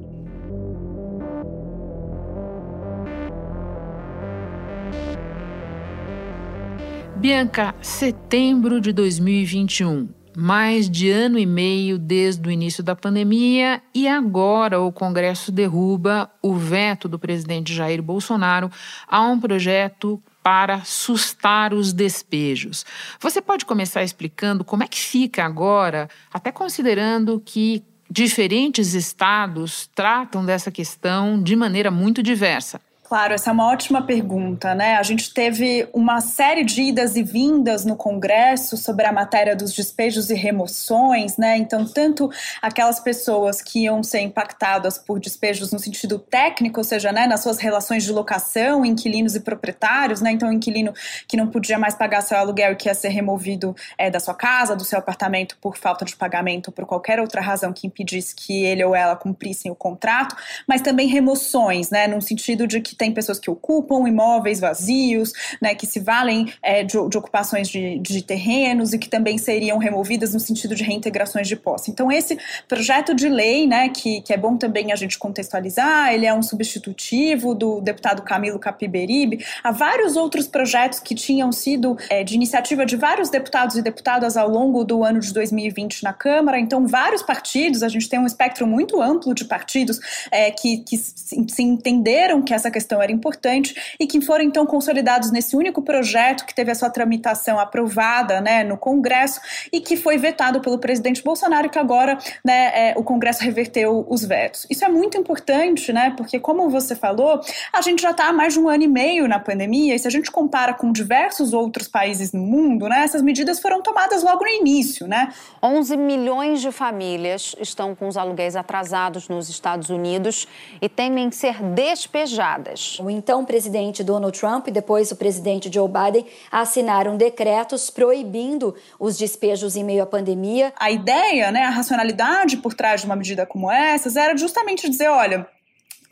Bianca, 7.24 7.74
setembro 7.80 8.82
de 8.82 8.92
2021 8.92 10.10
mais 10.36 10.90
de 10.90 11.08
ano 11.08 11.38
e 11.38 11.46
meio 11.46 11.96
desde 11.96 12.46
o 12.46 12.52
início 12.52 12.84
da 12.84 12.94
pandemia 12.94 13.80
e 13.94 14.06
agora 14.06 14.78
o 14.78 14.92
Congresso 14.92 15.50
derruba 15.50 16.30
o 16.42 16.54
veto 16.54 17.08
do 17.08 17.18
presidente 17.18 17.72
Jair 17.72 18.02
Bolsonaro 18.02 18.70
a 19.08 19.22
um 19.22 19.40
projeto 19.40 20.22
para 20.42 20.84
sustar 20.84 21.72
os 21.72 21.94
despejos. 21.94 22.84
Você 23.18 23.40
pode 23.40 23.64
começar 23.64 24.02
explicando 24.02 24.62
como 24.62 24.82
é 24.82 24.86
que 24.86 24.98
fica 24.98 25.46
agora, 25.46 26.10
até 26.30 26.52
considerando 26.52 27.40
que 27.42 27.82
diferentes 28.10 28.92
estados 28.92 29.88
tratam 29.94 30.44
dessa 30.44 30.70
questão 30.70 31.42
de 31.42 31.56
maneira 31.56 31.90
muito 31.90 32.22
diversa. 32.22 32.82
Claro, 33.14 33.32
essa 33.32 33.50
é 33.50 33.52
uma 33.52 33.70
ótima 33.70 34.02
pergunta, 34.02 34.74
né? 34.74 34.96
A 34.96 35.02
gente 35.04 35.32
teve 35.32 35.88
uma 35.92 36.20
série 36.20 36.64
de 36.64 36.82
idas 36.82 37.14
e 37.14 37.22
vindas 37.22 37.84
no 37.84 37.94
Congresso 37.94 38.76
sobre 38.76 39.06
a 39.06 39.12
matéria 39.12 39.54
dos 39.54 39.72
despejos 39.72 40.30
e 40.30 40.34
remoções, 40.34 41.36
né? 41.36 41.56
Então, 41.56 41.86
tanto 41.86 42.28
aquelas 42.60 42.98
pessoas 42.98 43.62
que 43.62 43.84
iam 43.84 44.02
ser 44.02 44.18
impactadas 44.18 44.98
por 44.98 45.20
despejos 45.20 45.70
no 45.70 45.78
sentido 45.78 46.18
técnico, 46.18 46.80
ou 46.80 46.82
seja, 46.82 47.12
né, 47.12 47.24
nas 47.28 47.40
suas 47.40 47.58
relações 47.58 48.02
de 48.02 48.10
locação, 48.10 48.84
inquilinos 48.84 49.36
e 49.36 49.40
proprietários, 49.40 50.20
né? 50.20 50.32
Então, 50.32 50.48
o 50.48 50.52
inquilino 50.52 50.92
que 51.28 51.36
não 51.36 51.46
podia 51.46 51.78
mais 51.78 51.94
pagar 51.94 52.20
seu 52.20 52.36
aluguel 52.36 52.72
e 52.72 52.74
que 52.74 52.88
ia 52.88 52.94
ser 52.94 53.10
removido 53.10 53.76
é, 53.96 54.10
da 54.10 54.18
sua 54.18 54.34
casa, 54.34 54.74
do 54.74 54.84
seu 54.84 54.98
apartamento 54.98 55.56
por 55.60 55.76
falta 55.76 56.04
de 56.04 56.16
pagamento 56.16 56.66
ou 56.66 56.72
por 56.72 56.84
qualquer 56.84 57.20
outra 57.20 57.40
razão 57.40 57.72
que 57.72 57.86
impedisse 57.86 58.34
que 58.34 58.64
ele 58.64 58.82
ou 58.82 58.92
ela 58.92 59.14
cumprissem 59.14 59.70
o 59.70 59.76
contrato, 59.76 60.34
mas 60.66 60.80
também 60.80 61.06
remoções, 61.06 61.90
né? 61.90 62.08
No 62.08 62.20
sentido 62.20 62.66
de 62.66 62.80
que 62.80 63.03
tem 63.04 63.12
pessoas 63.12 63.38
que 63.38 63.50
ocupam 63.50 64.08
imóveis 64.08 64.58
vazios, 64.58 65.32
né, 65.60 65.74
que 65.74 65.86
se 65.86 66.00
valem 66.00 66.50
é, 66.62 66.82
de, 66.82 66.96
de, 67.10 67.18
ocupações 67.18 67.68
de, 67.68 67.98
de, 67.98 68.22
terrenos 68.22 68.94
e 68.94 68.98
que 68.98 69.10
também 69.10 69.36
seriam 69.36 69.76
removidas 69.76 70.32
no 70.32 70.40
sentido 70.40 70.74
de 70.74 70.82
reintegrações 70.82 71.46
de 71.46 71.54
posse. 71.54 71.90
Então, 71.90 72.10
esse 72.10 72.38
projeto 72.66 73.14
de 73.14 73.28
lei, 73.28 73.66
né, 73.66 73.90
que, 73.90 74.22
que 74.22 74.32
é 74.32 74.38
bom 74.38 74.56
também 74.56 74.90
a 74.90 74.96
gente 74.96 75.18
contextualizar, 75.18 76.14
ele 76.14 76.24
é 76.24 76.32
um 76.32 76.42
substitutivo 76.42 77.54
do 77.54 77.82
deputado 77.82 78.22
Camilo 78.22 78.58
Capiberibe, 78.58 79.44
há 79.62 79.70
vários 79.70 80.16
outros 80.16 80.48
projetos 80.48 80.98
que 80.98 81.14
tinham 81.14 81.52
sido 81.52 81.98
é, 82.08 82.24
de 82.24 82.34
iniciativa 82.34 82.86
de 82.86 82.96
vários 82.96 83.28
deputados 83.28 83.76
e 83.76 83.82
deputadas 83.82 84.38
ao 84.38 84.48
longo 84.48 84.82
do 84.82 85.04
ano 85.04 85.20
de 85.20 85.30
2020 85.34 86.02
na 86.02 86.14
Câmara, 86.14 86.58
então 86.58 86.86
vários 86.86 87.22
partidos, 87.22 87.82
a 87.82 87.88
gente 87.88 88.08
tem 88.08 88.18
um 88.18 88.26
espectro 88.26 88.66
muito 88.66 89.02
amplo 89.02 89.34
de 89.34 89.44
partidos 89.44 90.00
é, 90.30 90.50
que, 90.50 90.78
que 90.78 90.96
se 90.96 91.62
entenderam 91.62 92.40
que 92.40 92.54
essa 92.54 92.70
questão 92.70 92.93
era 93.00 93.12
importante 93.12 93.74
e 93.98 94.06
que 94.06 94.20
foram 94.20 94.44
então 94.44 94.66
consolidados 94.66 95.30
nesse 95.30 95.56
único 95.56 95.82
projeto 95.82 96.44
que 96.46 96.54
teve 96.54 96.70
a 96.70 96.74
sua 96.74 96.90
tramitação 96.90 97.58
aprovada 97.58 98.40
né, 98.40 98.64
no 98.64 98.76
Congresso 98.76 99.40
e 99.72 99.80
que 99.80 99.96
foi 99.96 100.16
vetado 100.18 100.60
pelo 100.60 100.78
presidente 100.78 101.22
Bolsonaro, 101.22 101.68
que 101.68 101.78
agora 101.78 102.18
né, 102.44 102.90
é, 102.90 102.94
o 102.96 103.02
Congresso 103.02 103.42
reverteu 103.42 104.06
os 104.08 104.24
vetos. 104.24 104.66
Isso 104.70 104.84
é 104.84 104.88
muito 104.88 105.16
importante, 105.16 105.92
né, 105.92 106.14
porque, 106.16 106.38
como 106.38 106.68
você 106.70 106.94
falou, 106.94 107.40
a 107.72 107.82
gente 107.82 108.02
já 108.02 108.10
está 108.10 108.28
há 108.28 108.32
mais 108.32 108.54
de 108.54 108.60
um 108.60 108.68
ano 108.68 108.82
e 108.82 108.88
meio 108.88 109.28
na 109.28 109.38
pandemia, 109.38 109.94
e 109.94 109.98
se 109.98 110.06
a 110.06 110.10
gente 110.10 110.30
compara 110.30 110.74
com 110.74 110.92
diversos 110.92 111.52
outros 111.52 111.88
países 111.88 112.32
no 112.32 112.42
mundo, 112.42 112.88
né, 112.88 113.02
essas 113.04 113.22
medidas 113.22 113.60
foram 113.60 113.82
tomadas 113.82 114.22
logo 114.22 114.44
no 114.44 114.50
início. 114.50 115.06
Né? 115.06 115.32
11 115.62 115.96
milhões 115.96 116.60
de 116.60 116.70
famílias 116.70 117.54
estão 117.60 117.94
com 117.94 118.08
os 118.08 118.16
aluguéis 118.16 118.56
atrasados 118.56 119.28
nos 119.28 119.48
Estados 119.48 119.90
Unidos 119.90 120.46
e 120.80 120.88
temem 120.88 121.30
ser 121.30 121.62
despejadas 121.62 122.73
o 123.00 123.10
então 123.10 123.44
presidente 123.44 124.04
Donald 124.04 124.38
Trump 124.38 124.68
e 124.68 124.70
depois 124.70 125.10
o 125.10 125.16
presidente 125.16 125.72
Joe 125.72 125.88
Biden 125.88 126.26
assinaram 126.50 127.16
decretos 127.16 127.90
proibindo 127.90 128.74
os 128.98 129.16
despejos 129.16 129.76
em 129.76 129.84
meio 129.84 130.02
à 130.02 130.06
pandemia. 130.06 130.72
A 130.78 130.90
ideia, 130.90 131.50
né, 131.50 131.62
a 131.64 131.70
racionalidade 131.70 132.56
por 132.58 132.74
trás 132.74 133.00
de 133.00 133.06
uma 133.06 133.16
medida 133.16 133.46
como 133.46 133.70
essa 133.70 134.20
era 134.20 134.36
justamente 134.36 134.88
dizer, 134.88 135.08
olha, 135.08 135.46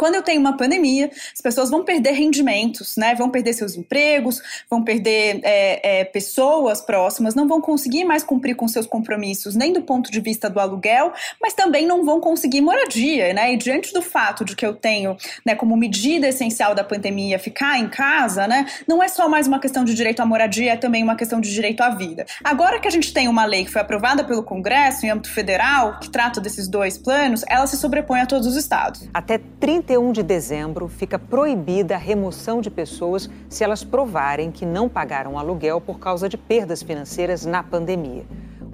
quando 0.02 0.16
eu 0.16 0.22
tenho 0.22 0.40
uma 0.40 0.56
pandemia, 0.56 1.08
as 1.32 1.40
pessoas 1.40 1.70
vão 1.70 1.84
perder 1.84 2.10
rendimentos, 2.10 2.96
né? 2.96 3.14
Vão 3.14 3.30
perder 3.30 3.52
seus 3.52 3.76
empregos, 3.76 4.42
vão 4.68 4.82
perder 4.82 5.38
é, 5.44 6.00
é, 6.00 6.04
pessoas 6.04 6.80
próximas, 6.80 7.36
não 7.36 7.46
vão 7.46 7.60
conseguir 7.60 8.02
mais 8.04 8.24
cumprir 8.24 8.56
com 8.56 8.66
seus 8.66 8.84
compromissos, 8.84 9.54
nem 9.54 9.72
do 9.72 9.80
ponto 9.80 10.10
de 10.10 10.18
vista 10.18 10.50
do 10.50 10.58
aluguel, 10.58 11.12
mas 11.40 11.54
também 11.54 11.86
não 11.86 12.04
vão 12.04 12.18
conseguir 12.18 12.60
moradia, 12.60 13.32
né? 13.32 13.54
E 13.54 13.56
diante 13.56 13.92
do 13.92 14.02
fato 14.02 14.44
de 14.44 14.56
que 14.56 14.66
eu 14.66 14.74
tenho, 14.74 15.16
né, 15.46 15.54
como 15.54 15.76
medida 15.76 16.26
essencial 16.26 16.74
da 16.74 16.82
pandemia, 16.82 17.38
ficar 17.38 17.78
em 17.78 17.88
casa, 17.88 18.48
né? 18.48 18.66
Não 18.88 19.00
é 19.00 19.06
só 19.06 19.28
mais 19.28 19.46
uma 19.46 19.60
questão 19.60 19.84
de 19.84 19.94
direito 19.94 20.18
à 20.18 20.26
moradia, 20.26 20.72
é 20.72 20.76
também 20.76 21.04
uma 21.04 21.14
questão 21.14 21.40
de 21.40 21.54
direito 21.54 21.80
à 21.80 21.90
vida. 21.90 22.26
Agora 22.42 22.80
que 22.80 22.88
a 22.88 22.90
gente 22.90 23.14
tem 23.14 23.28
uma 23.28 23.44
lei 23.44 23.64
que 23.64 23.70
foi 23.70 23.82
aprovada 23.82 24.24
pelo 24.24 24.42
Congresso 24.42 25.06
em 25.06 25.10
âmbito 25.10 25.30
federal, 25.30 26.00
que 26.00 26.10
trata 26.10 26.40
desses 26.40 26.66
dois 26.66 26.98
planos, 26.98 27.44
ela 27.48 27.68
se 27.68 27.76
sobrepõe 27.76 28.20
a 28.20 28.26
todos 28.26 28.48
os 28.48 28.56
estados. 28.56 29.08
Até 29.14 29.38
30 29.60 29.91
31 29.92 30.12
de 30.12 30.22
dezembro, 30.22 30.88
fica 30.88 31.18
proibida 31.18 31.96
a 31.96 31.98
remoção 31.98 32.62
de 32.62 32.70
pessoas 32.70 33.28
se 33.46 33.62
elas 33.62 33.84
provarem 33.84 34.50
que 34.50 34.64
não 34.64 34.88
pagaram 34.88 35.38
aluguel 35.38 35.82
por 35.82 35.98
causa 35.98 36.30
de 36.30 36.38
perdas 36.38 36.82
financeiras 36.82 37.44
na 37.44 37.62
pandemia. 37.62 38.24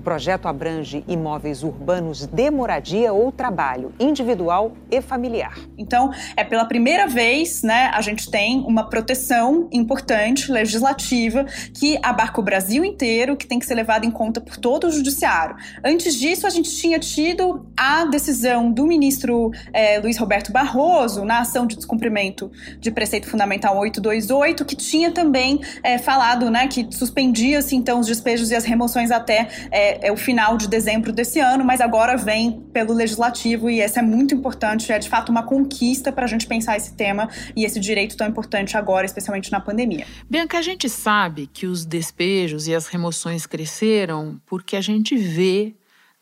Projeto 0.09 0.49
abrange 0.49 1.05
imóveis 1.07 1.63
urbanos 1.63 2.25
de 2.25 2.51
moradia 2.51 3.13
ou 3.13 3.31
trabalho, 3.31 3.93
individual 4.01 4.73
e 4.91 5.03
familiar. 5.03 5.59
Então, 5.77 6.11
é 6.35 6.43
pela 6.43 6.65
primeira 6.65 7.07
vez, 7.07 7.63
né, 7.63 7.91
a 7.93 8.01
gente 8.01 8.31
tem 8.31 8.61
uma 8.61 8.89
proteção 8.89 9.69
importante 9.71 10.51
legislativa 10.51 11.45
que 11.75 11.99
abarca 12.03 12.41
o 12.41 12.43
Brasil 12.43 12.87
inteiro, 12.87 13.37
que 13.37 13.47
tem 13.47 13.59
que 13.59 13.67
ser 13.67 13.75
levada 13.75 14.07
em 14.07 14.11
conta 14.11 14.41
por 14.41 14.57
todo 14.57 14.87
o 14.87 14.91
judiciário. 14.91 15.57
Antes 15.85 16.15
disso, 16.15 16.47
a 16.47 16.51
gente 16.51 16.75
tinha 16.75 16.99
tido 16.99 17.67
a 17.77 18.07
decisão 18.07 18.73
do 18.73 18.87
ministro 18.87 19.51
é, 19.75 19.99
Luiz 19.99 20.17
Roberto 20.17 20.51
Barroso 20.51 21.23
na 21.23 21.41
ação 21.41 21.67
de 21.67 21.77
descumprimento 21.77 22.51
de 22.81 22.91
preceito 22.91 23.29
fundamental 23.29 23.77
828, 23.77 24.65
que 24.65 24.75
tinha 24.75 25.11
também 25.11 25.61
é, 25.83 25.99
falado, 25.99 26.51
né, 26.51 26.67
que 26.67 26.89
suspendia-se 26.91 27.77
então 27.77 28.01
os 28.01 28.07
despejos 28.07 28.51
e 28.51 28.55
as 28.55 28.65
remoções 28.65 29.11
até 29.11 29.49
é, 29.71 29.98
é, 30.03 30.13
o 30.13 30.17
final 30.17 30.57
de 30.57 30.69
dezembro 30.69 31.13
desse 31.13 31.41
ano, 31.41 31.65
mas 31.65 31.81
agora 31.81 32.17
vem 32.17 32.61
pelo 32.73 32.93
legislativo 32.93 33.69
e 33.71 33.81
essa 33.81 34.01
é 34.01 34.03
muito 34.03 34.35
importante, 34.35 34.93
é 34.93 34.99
de 34.99 35.09
fato 35.09 35.31
uma 35.31 35.43
conquista 35.43 36.13
para 36.13 36.25
a 36.25 36.29
gente 36.29 36.47
pensar 36.47 36.77
esse 36.77 36.95
tema 36.95 37.29
e 37.55 37.65
esse 37.65 37.81
direito 37.81 38.17
tão 38.17 38.27
importante 38.27 38.77
agora, 38.77 39.07
especialmente 39.07 39.51
na 39.51 39.61
pandemia. 39.61 40.07
Bianca, 40.29 40.59
a 40.59 40.63
gente 40.63 40.89
sabe 40.89 41.47
que 41.47 41.67
os 41.67 41.85
despejos 41.85 42.69
e 42.69 42.75
as 42.75 42.87
remoções 42.87 43.47
cresceram 43.47 44.41
porque 44.47 44.77
a 44.77 44.81
gente 44.81 45.17
vê 45.17 45.75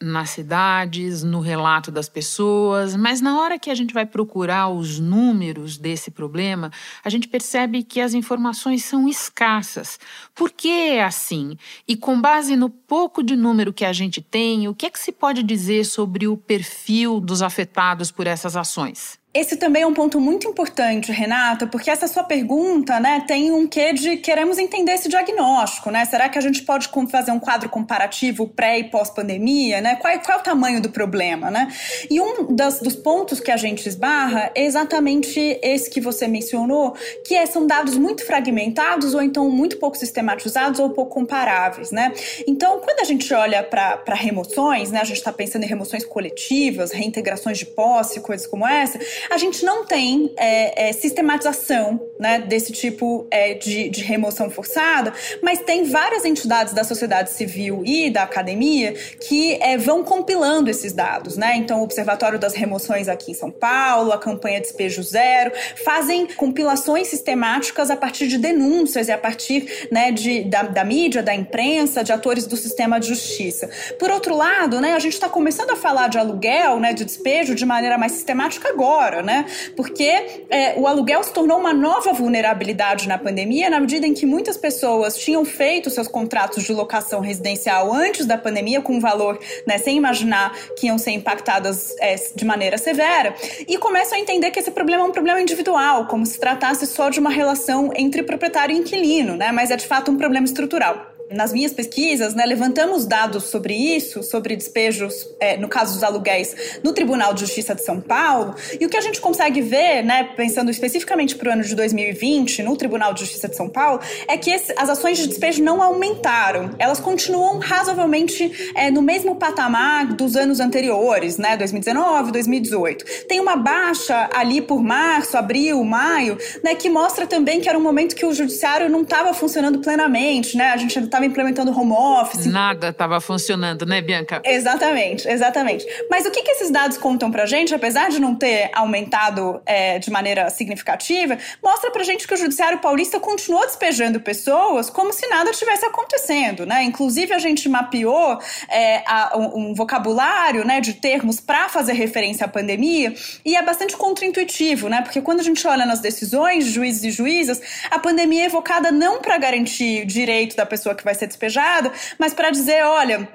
nas 0.02 0.30
cidades, 0.30 1.22
no 1.22 1.40
relato 1.40 1.90
das 1.90 2.08
pessoas, 2.08 2.94
mas 2.94 3.20
na 3.22 3.40
hora 3.40 3.58
que 3.58 3.70
a 3.70 3.74
gente 3.74 3.94
vai 3.94 4.04
procurar 4.04 4.68
os 4.68 4.98
números 4.98 5.78
desse 5.78 6.10
problema, 6.10 6.70
a 7.02 7.08
gente 7.08 7.26
percebe 7.26 7.82
que 7.82 8.00
as 8.00 8.12
informações 8.12 8.84
são 8.84 9.08
escassas. 9.08 9.98
Por 10.34 10.50
que 10.50 10.68
é 10.68 11.02
assim? 11.02 11.56
E 11.88 11.96
com 11.96 12.20
base 12.20 12.56
no 12.56 12.68
pouco 12.68 13.22
de 13.22 13.34
número 13.36 13.72
que 13.72 13.84
a 13.84 13.92
gente 13.92 14.20
tem, 14.20 14.68
o 14.68 14.74
que 14.74 14.86
é 14.86 14.90
que 14.90 14.98
se 14.98 15.12
pode 15.12 15.42
dizer 15.42 15.84
sobre 15.84 16.28
o 16.28 16.36
perfil 16.36 17.18
dos 17.18 17.40
afetados 17.40 18.10
por 18.10 18.26
essas 18.26 18.54
ações? 18.54 19.18
Esse 19.36 19.54
também 19.58 19.82
é 19.82 19.86
um 19.86 19.92
ponto 19.92 20.18
muito 20.18 20.48
importante, 20.48 21.12
Renata, 21.12 21.66
porque 21.66 21.90
essa 21.90 22.08
sua 22.08 22.24
pergunta, 22.24 22.98
né, 22.98 23.22
tem 23.28 23.52
um 23.52 23.66
quê 23.66 23.92
de 23.92 24.16
queremos 24.16 24.56
entender 24.56 24.92
esse 24.92 25.10
diagnóstico, 25.10 25.90
né? 25.90 26.06
Será 26.06 26.26
que 26.26 26.38
a 26.38 26.40
gente 26.40 26.62
pode 26.62 26.88
fazer 27.10 27.32
um 27.32 27.38
quadro 27.38 27.68
comparativo 27.68 28.48
pré 28.48 28.78
e 28.78 28.84
pós-pandemia, 28.84 29.82
né? 29.82 29.96
Qual, 29.96 30.18
qual, 30.20 30.38
é 30.38 30.40
o 30.40 30.42
tamanho 30.42 30.80
do 30.80 30.88
problema, 30.88 31.50
né? 31.50 31.68
E 32.10 32.18
um 32.18 32.54
das, 32.56 32.80
dos 32.80 32.96
pontos 32.96 33.38
que 33.38 33.50
a 33.50 33.58
gente 33.58 33.86
esbarra 33.86 34.50
é 34.54 34.64
exatamente 34.64 35.38
esse 35.62 35.90
que 35.90 36.00
você 36.00 36.26
mencionou, 36.26 36.94
que 37.22 37.34
é, 37.34 37.44
são 37.44 37.66
dados 37.66 37.98
muito 37.98 38.24
fragmentados 38.24 39.12
ou 39.12 39.20
então 39.20 39.50
muito 39.50 39.76
pouco 39.76 39.98
sistematizados 39.98 40.80
ou 40.80 40.88
pouco 40.88 41.12
comparáveis, 41.12 41.90
né? 41.90 42.10
Então, 42.46 42.80
quando 42.80 43.00
a 43.00 43.04
gente 43.04 43.34
olha 43.34 43.62
para 43.62 44.14
remoções, 44.14 44.90
né, 44.90 45.00
a 45.02 45.04
gente 45.04 45.18
está 45.18 45.30
pensando 45.30 45.64
em 45.64 45.68
remoções 45.68 46.06
coletivas, 46.06 46.90
reintegrações 46.90 47.58
de 47.58 47.66
posse, 47.66 48.18
coisas 48.20 48.46
como 48.46 48.66
essa, 48.66 48.98
a 49.30 49.38
gente 49.38 49.64
não 49.64 49.84
tem 49.84 50.32
é, 50.36 50.88
é, 50.88 50.92
sistematização 50.92 52.00
né, 52.18 52.38
desse 52.38 52.72
tipo 52.72 53.26
é, 53.30 53.54
de, 53.54 53.88
de, 53.88 54.02
remoção 54.02 54.50
forçada, 54.50 55.12
mas 55.42 55.60
tem 55.60 55.84
várias 55.84 56.24
entidades 56.24 56.72
da 56.72 56.84
sociedade 56.84 57.30
civil 57.30 57.82
e 57.84 58.10
da 58.10 58.22
academia 58.22 58.92
que 59.20 59.54
é, 59.62 59.76
vão 59.76 60.02
compilando 60.02 60.70
esses 60.70 60.92
dados. 60.92 61.36
Né? 61.36 61.56
Então, 61.56 61.80
o 61.80 61.82
Observatório 61.82 62.38
das 62.38 62.54
Remoções 62.54 63.08
aqui 63.08 63.32
em 63.32 63.34
São 63.34 63.50
Paulo, 63.50 64.12
a 64.12 64.18
campanha 64.18 64.60
Despejo 64.60 65.02
Zero, 65.02 65.52
fazem 65.84 66.26
compilações 66.26 67.08
sistemáticas 67.08 67.90
a 67.90 67.96
partir 67.96 68.28
de 68.28 68.38
denúncias 68.38 69.08
e 69.08 69.12
a 69.12 69.18
partir 69.18 69.88
né, 69.90 70.10
de, 70.10 70.44
da, 70.44 70.62
da 70.62 70.84
mídia, 70.84 71.22
da 71.22 71.34
imprensa, 71.34 72.02
de 72.02 72.12
atores 72.12 72.46
do 72.46 72.56
sistema 72.56 72.98
de 72.98 73.08
justiça. 73.08 73.68
Por 73.98 74.10
outro 74.10 74.36
lado, 74.36 74.80
né, 74.80 74.94
a 74.94 74.98
gente 74.98 75.14
está 75.14 75.28
começando 75.28 75.70
a 75.70 75.76
falar 75.76 76.08
de 76.08 76.18
aluguel, 76.18 76.78
né, 76.80 76.92
de 76.92 77.04
despejo, 77.04 77.54
de 77.54 77.64
maneira 77.64 77.98
mais 77.98 78.12
sistemática 78.12 78.68
agora 78.68 79.05
agora, 79.06 79.22
né? 79.22 79.46
Porque 79.76 80.44
é, 80.50 80.74
o 80.76 80.86
aluguel 80.86 81.22
se 81.22 81.32
tornou 81.32 81.58
uma 81.58 81.72
nova 81.72 82.12
vulnerabilidade 82.12 83.06
na 83.06 83.16
pandemia, 83.16 83.70
na 83.70 83.80
medida 83.80 84.06
em 84.06 84.12
que 84.12 84.26
muitas 84.26 84.56
pessoas 84.56 85.16
tinham 85.16 85.44
feito 85.44 85.90
seus 85.90 86.08
contratos 86.08 86.64
de 86.64 86.72
locação 86.72 87.20
residencial 87.20 87.92
antes 87.92 88.26
da 88.26 88.36
pandemia, 88.36 88.80
com 88.80 88.98
valor, 88.98 89.38
né, 89.66 89.78
sem 89.78 89.96
imaginar 89.96 90.52
que 90.76 90.86
iam 90.86 90.98
ser 90.98 91.12
impactadas 91.12 91.94
é, 92.00 92.16
de 92.34 92.44
maneira 92.44 92.76
severa, 92.78 93.34
e 93.68 93.78
começam 93.78 94.18
a 94.18 94.20
entender 94.20 94.50
que 94.50 94.58
esse 94.58 94.70
problema 94.70 95.04
é 95.04 95.06
um 95.06 95.12
problema 95.12 95.40
individual, 95.40 96.06
como 96.06 96.26
se 96.26 96.38
tratasse 96.38 96.86
só 96.86 97.08
de 97.08 97.20
uma 97.20 97.30
relação 97.30 97.92
entre 97.94 98.22
proprietário 98.22 98.74
e 98.74 98.78
inquilino, 98.78 99.36
né? 99.36 99.52
Mas 99.52 99.70
é 99.70 99.76
de 99.76 99.86
fato 99.86 100.10
um 100.10 100.16
problema 100.16 100.44
estrutural 100.44 101.15
nas 101.30 101.52
minhas 101.52 101.72
pesquisas, 101.72 102.34
né, 102.34 102.44
levantamos 102.44 103.06
dados 103.06 103.44
sobre 103.44 103.74
isso, 103.74 104.22
sobre 104.22 104.54
despejos, 104.56 105.28
é, 105.40 105.56
no 105.56 105.68
caso 105.68 105.94
dos 105.94 106.02
aluguéis, 106.02 106.80
no 106.82 106.92
Tribunal 106.92 107.34
de 107.34 107.40
Justiça 107.40 107.74
de 107.74 107.82
São 107.82 108.00
Paulo. 108.00 108.54
E 108.78 108.86
o 108.86 108.88
que 108.88 108.96
a 108.96 109.00
gente 109.00 109.20
consegue 109.20 109.60
ver, 109.60 110.02
né, 110.02 110.30
pensando 110.36 110.70
especificamente 110.70 111.34
para 111.34 111.50
o 111.50 111.52
ano 111.52 111.62
de 111.62 111.74
2020, 111.74 112.62
no 112.62 112.76
Tribunal 112.76 113.12
de 113.12 113.20
Justiça 113.20 113.48
de 113.48 113.56
São 113.56 113.68
Paulo, 113.68 114.00
é 114.28 114.36
que 114.36 114.50
esse, 114.50 114.72
as 114.76 114.88
ações 114.88 115.18
de 115.18 115.26
despejo 115.26 115.62
não 115.62 115.82
aumentaram. 115.82 116.70
Elas 116.78 117.00
continuam 117.00 117.58
razoavelmente 117.58 118.72
é, 118.74 118.90
no 118.90 119.02
mesmo 119.02 119.36
patamar 119.36 120.14
dos 120.14 120.36
anos 120.36 120.60
anteriores, 120.60 121.38
né, 121.38 121.56
2019, 121.56 122.32
2018. 122.32 123.26
Tem 123.26 123.40
uma 123.40 123.56
baixa 123.56 124.28
ali 124.32 124.60
por 124.60 124.82
março, 124.82 125.36
abril, 125.36 125.82
maio, 125.84 126.38
né, 126.62 126.74
que 126.74 126.88
mostra 126.88 127.26
também 127.26 127.60
que 127.60 127.68
era 127.68 127.78
um 127.78 127.82
momento 127.82 128.14
que 128.14 128.24
o 128.24 128.32
judiciário 128.32 128.88
não 128.88 129.02
estava 129.02 129.34
funcionando 129.34 129.80
plenamente, 129.80 130.56
né? 130.56 130.70
A 130.70 130.76
gente 130.76 130.98
estava 131.16 131.26
implementando 131.26 131.78
home 131.78 131.92
office. 131.92 132.46
Nada 132.46 132.88
estava 132.90 133.20
funcionando, 133.20 133.86
né, 133.86 134.00
Bianca? 134.02 134.42
Exatamente, 134.44 135.26
exatamente. 135.26 135.86
Mas 136.10 136.26
o 136.26 136.30
que, 136.30 136.42
que 136.42 136.50
esses 136.50 136.70
dados 136.70 136.98
contam 136.98 137.30
pra 137.30 137.46
gente, 137.46 137.74
apesar 137.74 138.10
de 138.10 138.20
não 138.20 138.34
ter 138.34 138.70
aumentado 138.74 139.60
é, 139.64 139.98
de 139.98 140.10
maneira 140.10 140.50
significativa, 140.50 141.38
mostra 141.62 141.90
pra 141.90 142.04
gente 142.04 142.26
que 142.26 142.34
o 142.34 142.36
Judiciário 142.36 142.78
Paulista 142.78 143.18
continuou 143.18 143.64
despejando 143.66 144.20
pessoas 144.20 144.90
como 144.90 145.12
se 145.12 145.26
nada 145.28 145.50
tivesse 145.52 145.84
acontecendo, 145.86 146.66
né? 146.66 146.82
Inclusive, 146.84 147.32
a 147.32 147.38
gente 147.38 147.68
mapeou 147.68 148.38
é, 148.68 149.02
a, 149.06 149.36
um, 149.36 149.70
um, 149.70 149.74
vocabulário 149.74 150.64
né, 150.64 150.80
de 150.80 150.94
termos 150.94 151.40
para 151.40 151.68
fazer 151.68 151.94
referência 151.94 152.44
à 152.44 152.48
pandemia 152.48 153.14
e 153.44 153.56
é 153.56 153.62
bastante 153.62 153.96
contraintuitivo, 153.96 154.88
né? 154.88 155.00
Porque 155.02 155.20
quando 155.22 155.40
a 155.40 155.42
gente 155.42 155.66
olha 155.66 155.86
nas 155.86 156.00
decisões 156.00 156.66
de 156.66 156.72
juízes 156.72 157.04
e 157.04 157.10
juízas, 157.10 157.60
a 157.90 157.98
pandemia 157.98 158.42
é 158.42 158.46
evocada 158.46 158.92
não 158.92 159.20
para 159.20 159.38
garantir 159.38 160.04
direito 160.04 160.56
da 160.56 160.66
pessoa 160.66 160.94
que 160.94 161.05
vai 161.06 161.14
ser 161.14 161.26
despejado, 161.26 161.90
mas 162.18 162.34
para 162.34 162.50
dizer, 162.50 162.84
olha, 162.84 163.26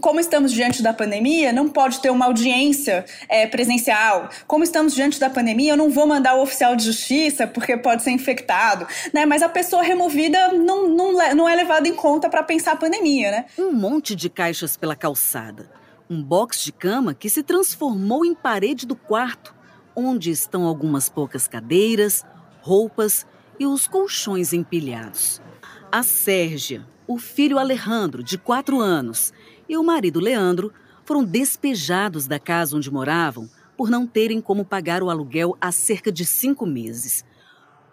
como 0.00 0.20
estamos 0.20 0.52
diante 0.52 0.82
da 0.82 0.92
pandemia, 0.92 1.52
não 1.52 1.68
pode 1.68 2.00
ter 2.00 2.10
uma 2.10 2.26
audiência 2.26 3.04
é, 3.28 3.46
presencial. 3.46 4.28
Como 4.46 4.64
estamos 4.64 4.94
diante 4.94 5.20
da 5.20 5.28
pandemia, 5.28 5.72
eu 5.72 5.76
não 5.76 5.90
vou 5.90 6.06
mandar 6.06 6.36
o 6.36 6.42
oficial 6.42 6.74
de 6.74 6.84
justiça 6.84 7.46
porque 7.46 7.76
pode 7.76 8.02
ser 8.02 8.10
infectado, 8.10 8.86
né? 9.12 9.26
Mas 9.26 9.42
a 9.42 9.48
pessoa 9.48 9.82
removida 9.82 10.52
não, 10.52 10.88
não, 10.88 11.12
não 11.34 11.48
é 11.48 11.54
levada 11.54 11.86
em 11.88 11.94
conta 11.94 12.28
para 12.28 12.42
pensar 12.42 12.72
a 12.72 12.76
pandemia, 12.76 13.30
né? 13.30 13.44
Um 13.58 13.72
monte 13.72 14.14
de 14.14 14.30
caixas 14.30 14.76
pela 14.76 14.96
calçada. 14.96 15.70
Um 16.08 16.22
box 16.22 16.64
de 16.64 16.72
cama 16.72 17.12
que 17.12 17.28
se 17.28 17.42
transformou 17.42 18.24
em 18.24 18.34
parede 18.34 18.86
do 18.86 18.96
quarto, 18.96 19.54
onde 19.94 20.30
estão 20.30 20.64
algumas 20.64 21.08
poucas 21.08 21.46
cadeiras, 21.46 22.24
roupas 22.62 23.26
e 23.58 23.66
os 23.66 23.86
colchões 23.86 24.52
empilhados. 24.52 25.42
A 25.90 26.02
Sérgia, 26.02 26.86
o 27.08 27.16
filho 27.16 27.58
Alejandro, 27.58 28.22
de 28.22 28.36
quatro 28.36 28.78
anos, 28.78 29.32
e 29.66 29.76
o 29.76 29.82
marido 29.82 30.20
Leandro 30.20 30.70
foram 31.06 31.24
despejados 31.24 32.26
da 32.26 32.38
casa 32.38 32.76
onde 32.76 32.90
moravam 32.90 33.48
por 33.78 33.88
não 33.88 34.06
terem 34.06 34.42
como 34.42 34.64
pagar 34.64 35.02
o 35.02 35.08
aluguel 35.08 35.56
há 35.58 35.72
cerca 35.72 36.12
de 36.12 36.26
cinco 36.26 36.66
meses. 36.66 37.24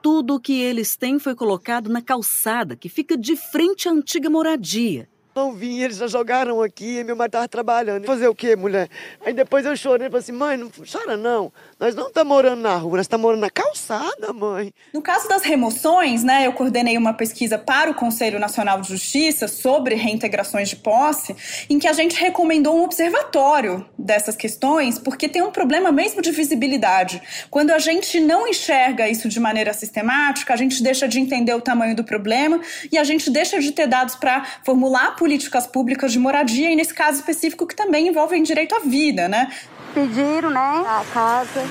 Tudo 0.01 0.35
o 0.35 0.39
que 0.39 0.59
eles 0.61 0.97
têm 0.97 1.17
foi 1.17 1.33
colocado 1.33 1.89
na 1.89 2.01
calçada 2.01 2.75
que 2.75 2.89
fica 2.89 3.17
de 3.17 3.37
frente 3.37 3.87
à 3.87 3.91
antiga 3.91 4.29
moradia. 4.29 5.07
Não 5.35 5.51
vim, 5.51 5.81
eles 5.81 5.97
já 5.97 6.07
jogaram 6.07 6.61
aqui, 6.61 6.99
e 6.99 7.03
meu 7.03 7.13
marido 7.13 7.31
estava 7.31 7.47
trabalhando. 7.49 8.05
Fazer 8.05 8.29
o 8.29 8.33
quê, 8.33 8.55
mulher? 8.55 8.87
Aí 9.19 9.33
depois 9.33 9.65
eu 9.65 9.75
chorei, 9.75 10.07
falei 10.07 10.21
assim, 10.21 10.31
mãe, 10.31 10.55
não 10.55 10.71
chora 10.89 11.17
não. 11.17 11.51
Nós 11.77 11.93
não 11.93 12.07
estamos 12.07 12.33
morando 12.33 12.61
na 12.61 12.77
rua, 12.77 12.95
nós 12.95 13.03
estamos 13.03 13.21
morando 13.21 13.41
na 13.41 13.49
calçada, 13.49 14.31
mãe. 14.31 14.73
No 14.93 15.01
caso 15.01 15.27
das 15.27 15.43
remoções, 15.43 16.23
né, 16.23 16.47
eu 16.47 16.53
coordenei 16.53 16.97
uma 16.97 17.11
pesquisa 17.11 17.57
para 17.57 17.91
o 17.91 17.93
Conselho 17.93 18.39
Nacional 18.39 18.79
de 18.79 18.87
Justiça 18.87 19.49
sobre 19.49 19.95
reintegrações 19.95 20.69
de 20.69 20.77
posse, 20.77 21.35
em 21.69 21.79
que 21.79 21.87
a 21.89 21.91
gente 21.91 22.15
recomendou 22.15 22.77
um 22.77 22.85
observatório 22.85 23.85
dessas 23.99 24.37
questões, 24.37 24.97
porque 24.97 25.27
tem 25.27 25.41
um 25.41 25.51
problema 25.51 25.91
mesmo 25.91 26.21
de 26.21 26.31
visibilidade. 26.31 27.21
Quando 27.51 27.71
a 27.71 27.79
gente 27.79 28.21
não 28.21 28.47
enxerga 28.47 29.09
isso 29.09 29.27
de 29.27 29.41
maneira 29.41 29.73
sistemática, 29.73 30.53
a 30.53 30.57
gente 30.57 30.81
deixa 30.81 31.09
de 31.09 31.19
entender 31.19 31.53
o 31.53 31.59
tamanho 31.59 31.93
do 31.93 32.05
problema 32.05 32.61
e 32.89 32.97
a 32.97 33.03
gente 33.03 33.29
deixa 33.29 33.59
de 33.59 33.73
ter 33.73 33.85
dados 33.85 34.15
para 34.15 34.45
formular 34.63 35.17
políticas 35.25 35.65
públicas 35.65 36.11
de 36.11 36.19
moradia, 36.19 36.69
e 36.69 36.75
nesse 36.75 36.93
caso 36.93 37.17
específico 37.17 37.65
que 37.65 37.75
também 37.75 38.09
envolvem 38.09 38.43
direito 38.43 38.75
à 38.75 38.79
vida, 38.79 39.27
né? 39.27 39.51
Pediram, 39.91 40.51
né, 40.51 40.83
a 40.85 41.03
casa 41.11 41.65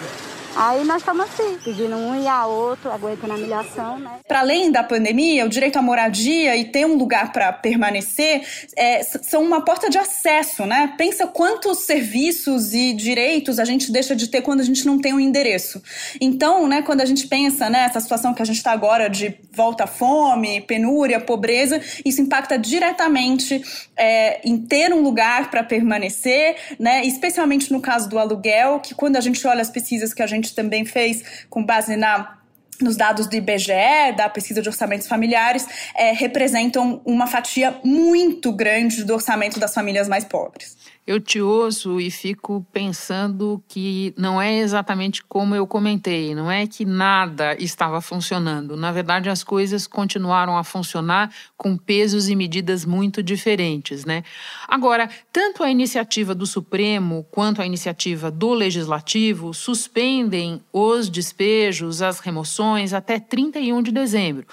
Aí 0.56 0.84
nós 0.84 0.98
estamos 0.98 1.24
assim, 1.24 1.58
pedindo 1.64 1.96
um 1.96 2.22
e 2.22 2.28
a 2.28 2.46
outro, 2.46 2.90
aguentando 2.90 3.32
a 3.32 3.36
humilhação, 3.36 3.98
né? 3.98 4.20
Para 4.26 4.40
além 4.40 4.70
da 4.70 4.84
pandemia, 4.84 5.44
o 5.44 5.48
direito 5.48 5.78
à 5.78 5.82
moradia 5.82 6.56
e 6.56 6.66
ter 6.66 6.86
um 6.86 6.94
lugar 6.94 7.32
para 7.32 7.52
permanecer 7.52 8.46
é, 8.76 9.02
são 9.02 9.42
uma 9.42 9.62
porta 9.62 9.90
de 9.90 9.98
acesso, 9.98 10.64
né? 10.64 10.94
Pensa 10.96 11.26
quantos 11.26 11.78
serviços 11.80 12.72
e 12.72 12.92
direitos 12.92 13.58
a 13.58 13.64
gente 13.64 13.90
deixa 13.90 14.14
de 14.14 14.28
ter 14.28 14.42
quando 14.42 14.60
a 14.60 14.64
gente 14.64 14.86
não 14.86 14.98
tem 14.98 15.12
um 15.12 15.18
endereço. 15.18 15.82
Então, 16.20 16.68
né, 16.68 16.82
quando 16.82 17.00
a 17.00 17.04
gente 17.04 17.26
pensa 17.26 17.68
nessa 17.68 17.98
situação 17.98 18.32
que 18.32 18.42
a 18.42 18.46
gente 18.46 18.56
está 18.56 18.70
agora 18.70 19.08
de 19.08 19.34
volta 19.52 19.84
à 19.84 19.86
fome, 19.88 20.60
penúria, 20.60 21.20
pobreza, 21.20 21.80
isso 22.04 22.20
impacta 22.20 22.56
diretamente 22.56 23.60
é, 23.96 24.40
em 24.48 24.56
ter 24.58 24.92
um 24.92 25.00
lugar 25.00 25.50
para 25.50 25.64
permanecer, 25.64 26.56
né? 26.78 27.04
Especialmente 27.04 27.72
no 27.72 27.80
caso 27.80 28.08
do 28.08 28.18
aluguel, 28.18 28.78
que 28.78 28.94
quando 28.94 29.16
a 29.16 29.20
gente 29.20 29.44
olha 29.46 29.60
as 29.60 29.70
pesquisas 29.70 30.14
que 30.14 30.22
a 30.22 30.26
gente 30.26 30.43
gente 30.44 30.54
também 30.54 30.84
fez 30.84 31.46
com 31.48 31.64
base 31.64 31.96
na 31.96 32.38
nos 32.80 32.96
dados 32.96 33.28
do 33.28 33.36
IBGE, 33.36 34.12
da 34.16 34.28
pesquisa 34.28 34.60
de 34.60 34.68
orçamentos 34.68 35.06
familiares, 35.06 35.64
é, 35.94 36.12
representam 36.12 37.00
uma 37.04 37.26
fatia 37.26 37.78
muito 37.84 38.52
grande 38.52 39.04
do 39.04 39.14
orçamento 39.14 39.60
das 39.60 39.72
famílias 39.72 40.08
mais 40.08 40.24
pobres. 40.24 40.76
Eu 41.06 41.20
te 41.20 41.38
ouço 41.38 42.00
e 42.00 42.10
fico 42.10 42.66
pensando 42.72 43.62
que 43.68 44.14
não 44.16 44.40
é 44.40 44.60
exatamente 44.60 45.22
como 45.22 45.54
eu 45.54 45.66
comentei, 45.66 46.34
não 46.34 46.50
é 46.50 46.66
que 46.66 46.86
nada 46.86 47.54
estava 47.62 48.00
funcionando. 48.00 48.74
Na 48.74 48.90
verdade, 48.90 49.28
as 49.28 49.44
coisas 49.44 49.86
continuaram 49.86 50.56
a 50.56 50.64
funcionar 50.64 51.30
com 51.58 51.76
pesos 51.76 52.30
e 52.30 52.34
medidas 52.34 52.86
muito 52.86 53.22
diferentes, 53.22 54.06
né? 54.06 54.24
Agora, 54.66 55.10
tanto 55.30 55.62
a 55.62 55.70
iniciativa 55.70 56.34
do 56.34 56.46
Supremo 56.46 57.26
quanto 57.30 57.60
a 57.60 57.66
iniciativa 57.66 58.30
do 58.30 58.54
Legislativo 58.54 59.52
suspendem 59.52 60.62
os 60.72 61.10
despejos, 61.10 62.00
as 62.00 62.18
remoções 62.18 62.94
até 62.94 63.20
31 63.20 63.82
de 63.82 63.92
dezembro. 63.92 64.46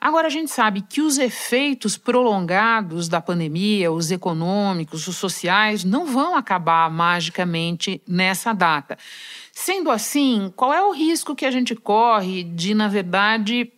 Agora, 0.00 0.28
a 0.28 0.30
gente 0.30 0.50
sabe 0.50 0.80
que 0.80 1.02
os 1.02 1.18
efeitos 1.18 1.98
prolongados 1.98 3.08
da 3.08 3.20
pandemia, 3.20 3.92
os 3.92 4.10
econômicos, 4.10 5.06
os 5.06 5.16
sociais, 5.16 5.84
não 5.84 5.97
vão 6.04 6.36
acabar 6.36 6.90
magicamente 6.90 8.02
nessa 8.06 8.52
data. 8.52 8.98
Sendo 9.52 9.90
assim, 9.90 10.52
qual 10.54 10.72
é 10.72 10.82
o 10.82 10.92
risco 10.92 11.34
que 11.34 11.44
a 11.44 11.50
gente 11.50 11.74
corre 11.74 12.44
de, 12.44 12.74
na 12.74 12.88
verdade, 12.88 13.72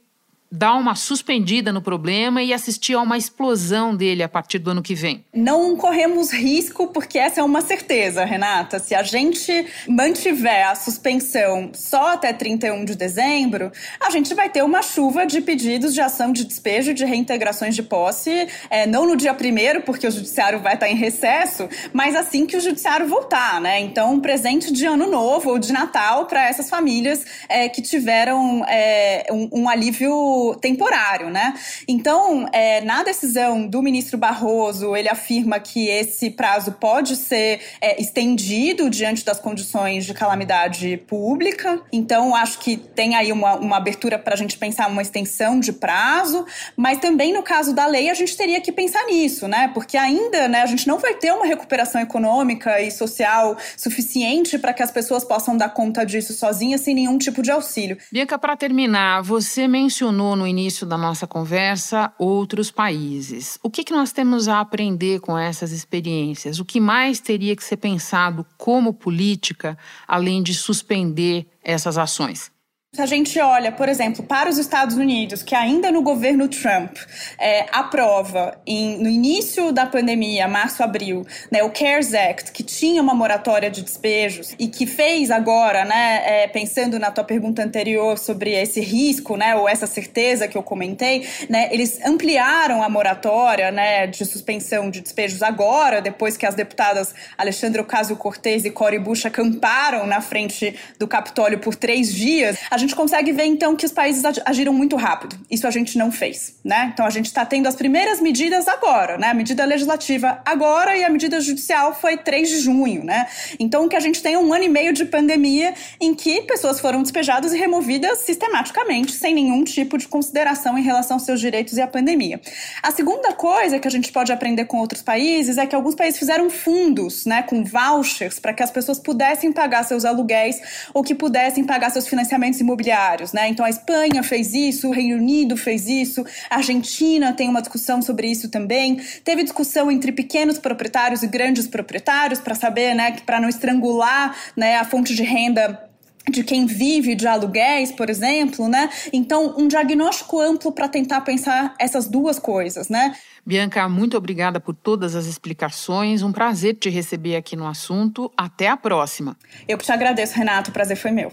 dar 0.51 0.75
uma 0.75 0.97
suspendida 0.97 1.73
no 1.73 1.81
problema 1.81 2.43
e 2.43 2.53
assistir 2.53 2.95
a 2.95 3.01
uma 3.01 3.17
explosão 3.17 3.95
dele 3.95 4.23
a 4.23 4.29
partir 4.29 4.59
do 4.59 4.71
ano 4.71 4.83
que 4.83 4.95
vem? 4.95 5.25
Não 5.33 5.77
corremos 5.77 6.33
risco, 6.33 6.89
porque 6.89 7.19
essa 7.19 7.41
é 7.41 7.45
uma 7.45 7.61
certeza, 7.61 8.25
Renata. 8.25 8.79
Se 8.81 8.95
a 8.95 9.03
gente 9.03 9.67
mantiver 9.89 10.69
a 10.69 10.75
suspensão 10.75 11.71
só 11.73 12.15
até 12.15 12.33
31 12.33 12.85
de 12.85 12.97
dezembro, 12.97 13.71
a 14.01 14.11
gente 14.11 14.35
vai 14.35 14.49
ter 14.49 14.63
uma 14.63 14.83
chuva 14.83 15.25
de 15.25 15.41
pedidos 15.41 15.95
de 15.95 16.01
ação 16.01 16.33
de 16.33 16.45
despejo 16.45 16.93
de 16.93 17.05
reintegrações 17.05 17.77
de 17.77 17.83
posse, 17.83 18.49
é, 18.69 18.87
não 18.87 19.07
no 19.07 19.17
dia 19.17 19.35
primeiro, 19.35 19.83
porque 19.83 20.07
o 20.07 20.11
judiciário 20.11 20.59
vai 20.59 20.75
estar 20.75 20.89
em 20.89 20.97
recesso, 20.97 21.69
mas 21.93 22.17
assim 22.17 22.45
que 22.45 22.57
o 22.57 22.61
judiciário 22.61 23.07
voltar, 23.07 23.61
né? 23.61 23.81
Então, 23.81 24.15
um 24.15 24.21
presente 24.21 24.73
de 24.73 24.85
ano 24.85 25.07
novo 25.07 25.51
ou 25.51 25.59
de 25.59 25.73
Natal 25.73 26.27
para 26.27 26.49
essas 26.49 26.69
famílias 26.69 27.25
é, 27.49 27.69
que 27.69 27.81
tiveram 27.81 28.65
é, 28.67 29.27
um, 29.31 29.49
um 29.53 29.69
alívio 29.69 30.40
temporário, 30.61 31.31
né? 31.31 31.55
Então, 31.87 32.49
é, 32.53 32.81
na 32.81 33.03
decisão 33.03 33.67
do 33.67 33.83
ministro 33.83 34.19
Barroso, 34.19 34.97
ele 34.97 35.09
afirma 35.09 35.59
que 35.59 35.89
esse 35.89 36.31
prazo 36.31 36.73
pode 36.73 37.17
ser 37.17 37.61
é, 37.81 38.01
estendido 38.01 38.89
diante 38.91 39.25
das 39.25 39.39
condições 39.39 40.05
de 40.05 40.15
calamidade 40.15 40.97
pública. 41.07 41.81
Então, 41.93 42.35
acho 42.35 42.59
que 42.59 42.77
tem 42.77 43.15
aí 43.15 43.33
uma, 43.33 43.55
uma 43.55 43.77
abertura 43.77 44.19
para 44.19 44.35
a 44.35 44.37
gente 44.37 44.57
pensar 44.59 44.89
uma 44.89 45.03
extensão 45.03 45.59
de 45.61 45.73
prazo, 45.73 46.47
mas 46.77 46.99
também 46.99 47.33
no 47.33 47.43
caso 47.43 47.75
da 47.75 47.87
lei 47.87 48.11
a 48.11 48.15
gente 48.15 48.37
teria 48.37 48.61
que 48.61 48.73
pensar 48.73 49.05
nisso, 49.07 49.49
né? 49.49 49.71
Porque 49.75 49.97
ainda, 49.97 50.49
né, 50.49 50.63
a 50.63 50.67
gente 50.67 50.87
não 50.87 50.99
vai 50.99 51.15
ter 51.15 51.33
uma 51.33 51.47
recuperação 51.47 52.01
econômica 52.01 52.81
e 52.81 52.91
social 52.91 53.57
suficiente 53.77 54.59
para 54.59 54.73
que 54.73 54.83
as 54.83 54.91
pessoas 54.91 55.25
possam 55.25 55.57
dar 55.57 55.71
conta 55.71 56.05
disso 56.05 56.33
sozinhas 56.33 56.81
sem 56.81 56.95
nenhum 56.95 57.19
tipo 57.19 57.43
de 57.43 57.51
auxílio. 57.51 57.97
Bianca, 58.13 58.39
para 58.39 58.57
terminar, 58.57 59.23
você 59.23 59.67
mencionou 59.67 60.30
no 60.37 60.47
início 60.47 60.87
da 60.87 60.97
nossa 60.97 61.27
conversa 61.27 62.13
outros 62.19 62.71
países. 62.71 63.59
O 63.63 63.71
que, 63.71 63.85
que 63.85 63.93
nós 63.93 64.13
temos 64.13 64.49
a 64.49 64.61
aprender 64.61 65.21
com 65.21 65.39
essas 65.39 65.73
experiências? 65.73 66.59
O 66.59 66.65
que 66.65 66.81
mais 66.81 67.21
teria 67.21 67.55
que 67.57 67.65
ser 67.65 67.77
pensado 67.77 68.47
como 68.57 68.95
política, 68.95 69.77
além 70.07 70.43
de 70.43 70.55
suspender 70.55 71.47
essas 71.63 71.99
ações? 71.99 72.51
Se 72.93 73.01
a 73.01 73.07
gente 73.07 73.39
olha, 73.39 73.71
por 73.71 73.89
exemplo, 73.89 74.25
para 74.25 74.51
os 74.51 74.59
Estados 74.59 74.97
Unidos, 74.97 75.45
que 75.45 75.55
ainda 75.55 75.93
no 75.93 76.03
governo 76.03 76.49
Trump 76.49 76.97
é, 77.39 77.65
aprova 77.71 78.61
em, 78.67 78.99
no 78.99 79.09
início 79.09 79.71
da 79.71 79.87
pandemia, 79.87 80.49
março, 80.49 80.83
abril, 80.83 81.25
né, 81.53 81.63
o 81.63 81.71
CARES 81.71 82.13
Act, 82.13 82.51
que 82.51 82.65
tinha 82.65 83.01
uma 83.01 83.15
moratória 83.15 83.71
de 83.71 83.83
despejos 83.83 84.57
e 84.59 84.67
que 84.67 84.89
fez 84.89 85.31
agora, 85.31 85.85
né, 85.85 86.23
é, 86.25 86.49
pensando 86.49 86.99
na 86.99 87.13
tua 87.13 87.23
pergunta 87.23 87.63
anterior 87.63 88.19
sobre 88.19 88.55
esse 88.55 88.81
risco, 88.81 89.37
né, 89.37 89.55
ou 89.55 89.69
essa 89.69 89.87
certeza 89.87 90.49
que 90.49 90.59
eu 90.59 90.63
comentei, 90.63 91.29
né, 91.49 91.69
eles 91.71 92.05
ampliaram 92.05 92.83
a 92.83 92.89
moratória, 92.89 93.71
né, 93.71 94.09
de 94.09 94.25
suspensão 94.25 94.91
de 94.91 95.01
despejos 95.01 95.45
agora, 95.45 96.03
depois 96.03 96.37
que 96.37 96.45
as 96.45 96.57
deputadas 96.57 97.15
Alexandra 97.39 97.83
Ocasio-Cortez 97.83 98.65
e 98.65 98.71
Cory 98.73 98.99
Bush 98.99 99.27
acamparam 99.27 100.09
na 100.09 100.21
frente 100.21 100.75
do 100.99 101.07
Capitólio 101.07 101.61
por 101.61 101.77
três 101.77 102.13
dias. 102.13 102.59
A 102.69 102.80
gente 102.81 102.97
consegue 102.97 103.33
ver 103.33 103.45
então 103.45 103.77
que 103.77 103.87
os 103.87 103.93
países 103.93 104.25
agiram 104.45 104.73
muito 104.73 104.97
rápido. 104.97 105.39
Isso 105.51 105.67
a 105.67 105.71
gente 105.71 105.97
não 105.97 106.11
fez, 106.11 106.57
né? 106.65 106.91
Então 106.93 107.07
a 107.07 107.11
gente 107.11 107.27
está 107.27 107.45
tendo 107.45 107.69
as 107.69 107.77
primeiras 107.77 108.21
medidas 108.21 108.67
agora, 108.67 109.17
né? 109.17 109.29
A 109.29 109.35
medida 109.35 109.65
legislativa 109.65 110.41
agora 110.45 110.97
e 110.97 111.05
a 111.05 111.11
medida 111.11 111.41
judicial 111.41 111.95
foi 111.95 112.17
3 112.17 112.49
de 112.49 112.59
junho, 112.61 113.05
né? 113.05 113.29
Então 113.59 113.89
que 113.89 113.97
a 113.97 114.01
gente 114.01 114.23
tem 114.23 114.37
um 114.37 114.53
ano 114.53 114.65
e 114.65 114.69
meio 114.69 114.93
de 114.93 115.05
pandemia 115.05 115.75
em 116.01 116.15
que 116.15 116.43
pessoas 116.43 116.81
foram 116.81 117.03
despejadas 117.03 117.53
e 117.53 117.59
removidas 117.59 118.19
sistematicamente, 118.21 119.13
sem 119.13 119.35
nenhum 119.35 119.63
tipo 119.63 119.99
de 119.99 120.09
consideração 120.09 120.79
em 120.79 120.83
relação 120.83 121.17
aos 121.17 121.25
seus 121.25 121.41
direitos 121.41 121.77
e 121.77 121.83
à 121.83 121.87
pandemia. 121.87 122.41
A 122.83 122.91
segunda 122.91 123.33
coisa 123.33 123.79
que 123.79 123.87
a 123.87 123.91
gente 123.91 124.11
pode 124.11 124.33
aprender 124.33 124.65
com 124.65 124.79
outros 124.79 125.03
países 125.03 125.59
é 125.59 125.67
que 125.67 125.75
alguns 125.75 125.95
países 125.95 126.19
fizeram 126.19 126.49
fundos, 126.49 127.27
né, 127.27 127.43
com 127.43 127.63
vouchers 127.63 128.39
para 128.39 128.53
que 128.53 128.63
as 128.63 128.71
pessoas 128.71 128.99
pudessem 128.99 129.53
pagar 129.53 129.85
seus 129.85 130.05
aluguéis 130.05 130.61
ou 130.95 131.03
que 131.03 131.15
pudessem 131.15 131.65
pagar 131.65 131.91
seus 131.91 132.07
financiamentos 132.07 132.59
imobiliários, 132.71 133.33
né? 133.33 133.49
Então 133.49 133.65
a 133.67 133.71
Espanha 133.71 134.23
fez 134.23 134.55
isso, 134.55 134.89
o 134.89 134.93
Reino 134.93 135.17
Unido 135.17 135.57
fez 135.57 135.89
isso, 135.89 136.25
a 136.49 136.57
Argentina 136.57 137.33
tem 137.33 137.49
uma 137.49 137.61
discussão 137.61 138.01
sobre 138.01 138.29
isso 138.29 138.49
também. 138.49 138.97
Teve 139.25 139.43
discussão 139.43 139.91
entre 139.91 140.13
pequenos 140.13 140.59
proprietários 140.59 141.23
e 141.23 141.27
grandes 141.27 141.67
proprietários 141.67 142.41
para 142.41 142.55
saber, 142.55 142.95
né, 142.95 143.17
para 143.27 143.41
não 143.41 143.49
estrangular, 143.49 144.37
né, 144.57 144.77
a 144.77 144.85
fonte 144.85 145.15
de 145.15 145.23
renda 145.23 145.87
de 146.31 146.45
quem 146.45 146.67
vive 146.67 147.15
de 147.15 147.27
aluguéis, 147.27 147.91
por 147.91 148.09
exemplo, 148.09 148.69
né? 148.69 148.91
Então, 149.13 149.55
um 149.57 149.67
diagnóstico 149.67 150.39
amplo 150.41 150.71
para 150.71 150.87
tentar 150.87 151.23
pensar 151.23 151.75
essas 151.79 152.07
duas 152.07 152.39
coisas, 152.39 152.89
né? 152.89 153.17
Bianca, 153.45 153.89
muito 153.89 154.17
obrigada 154.17 154.61
por 154.61 154.75
todas 154.75 155.17
as 155.17 155.25
explicações. 155.27 156.23
Um 156.23 156.31
prazer 156.31 156.75
te 156.75 156.91
receber 156.91 157.37
aqui 157.37 157.57
no 157.57 157.67
assunto. 157.67 158.31
Até 158.37 158.69
a 158.69 158.77
próxima. 158.77 159.37
Eu 159.67 159.79
que 159.79 159.85
te 159.85 159.91
agradeço, 159.91 160.37
Renato. 160.37 160.71
O 160.71 160.73
prazer 160.73 160.97
foi 160.97 161.11
meu. 161.11 161.33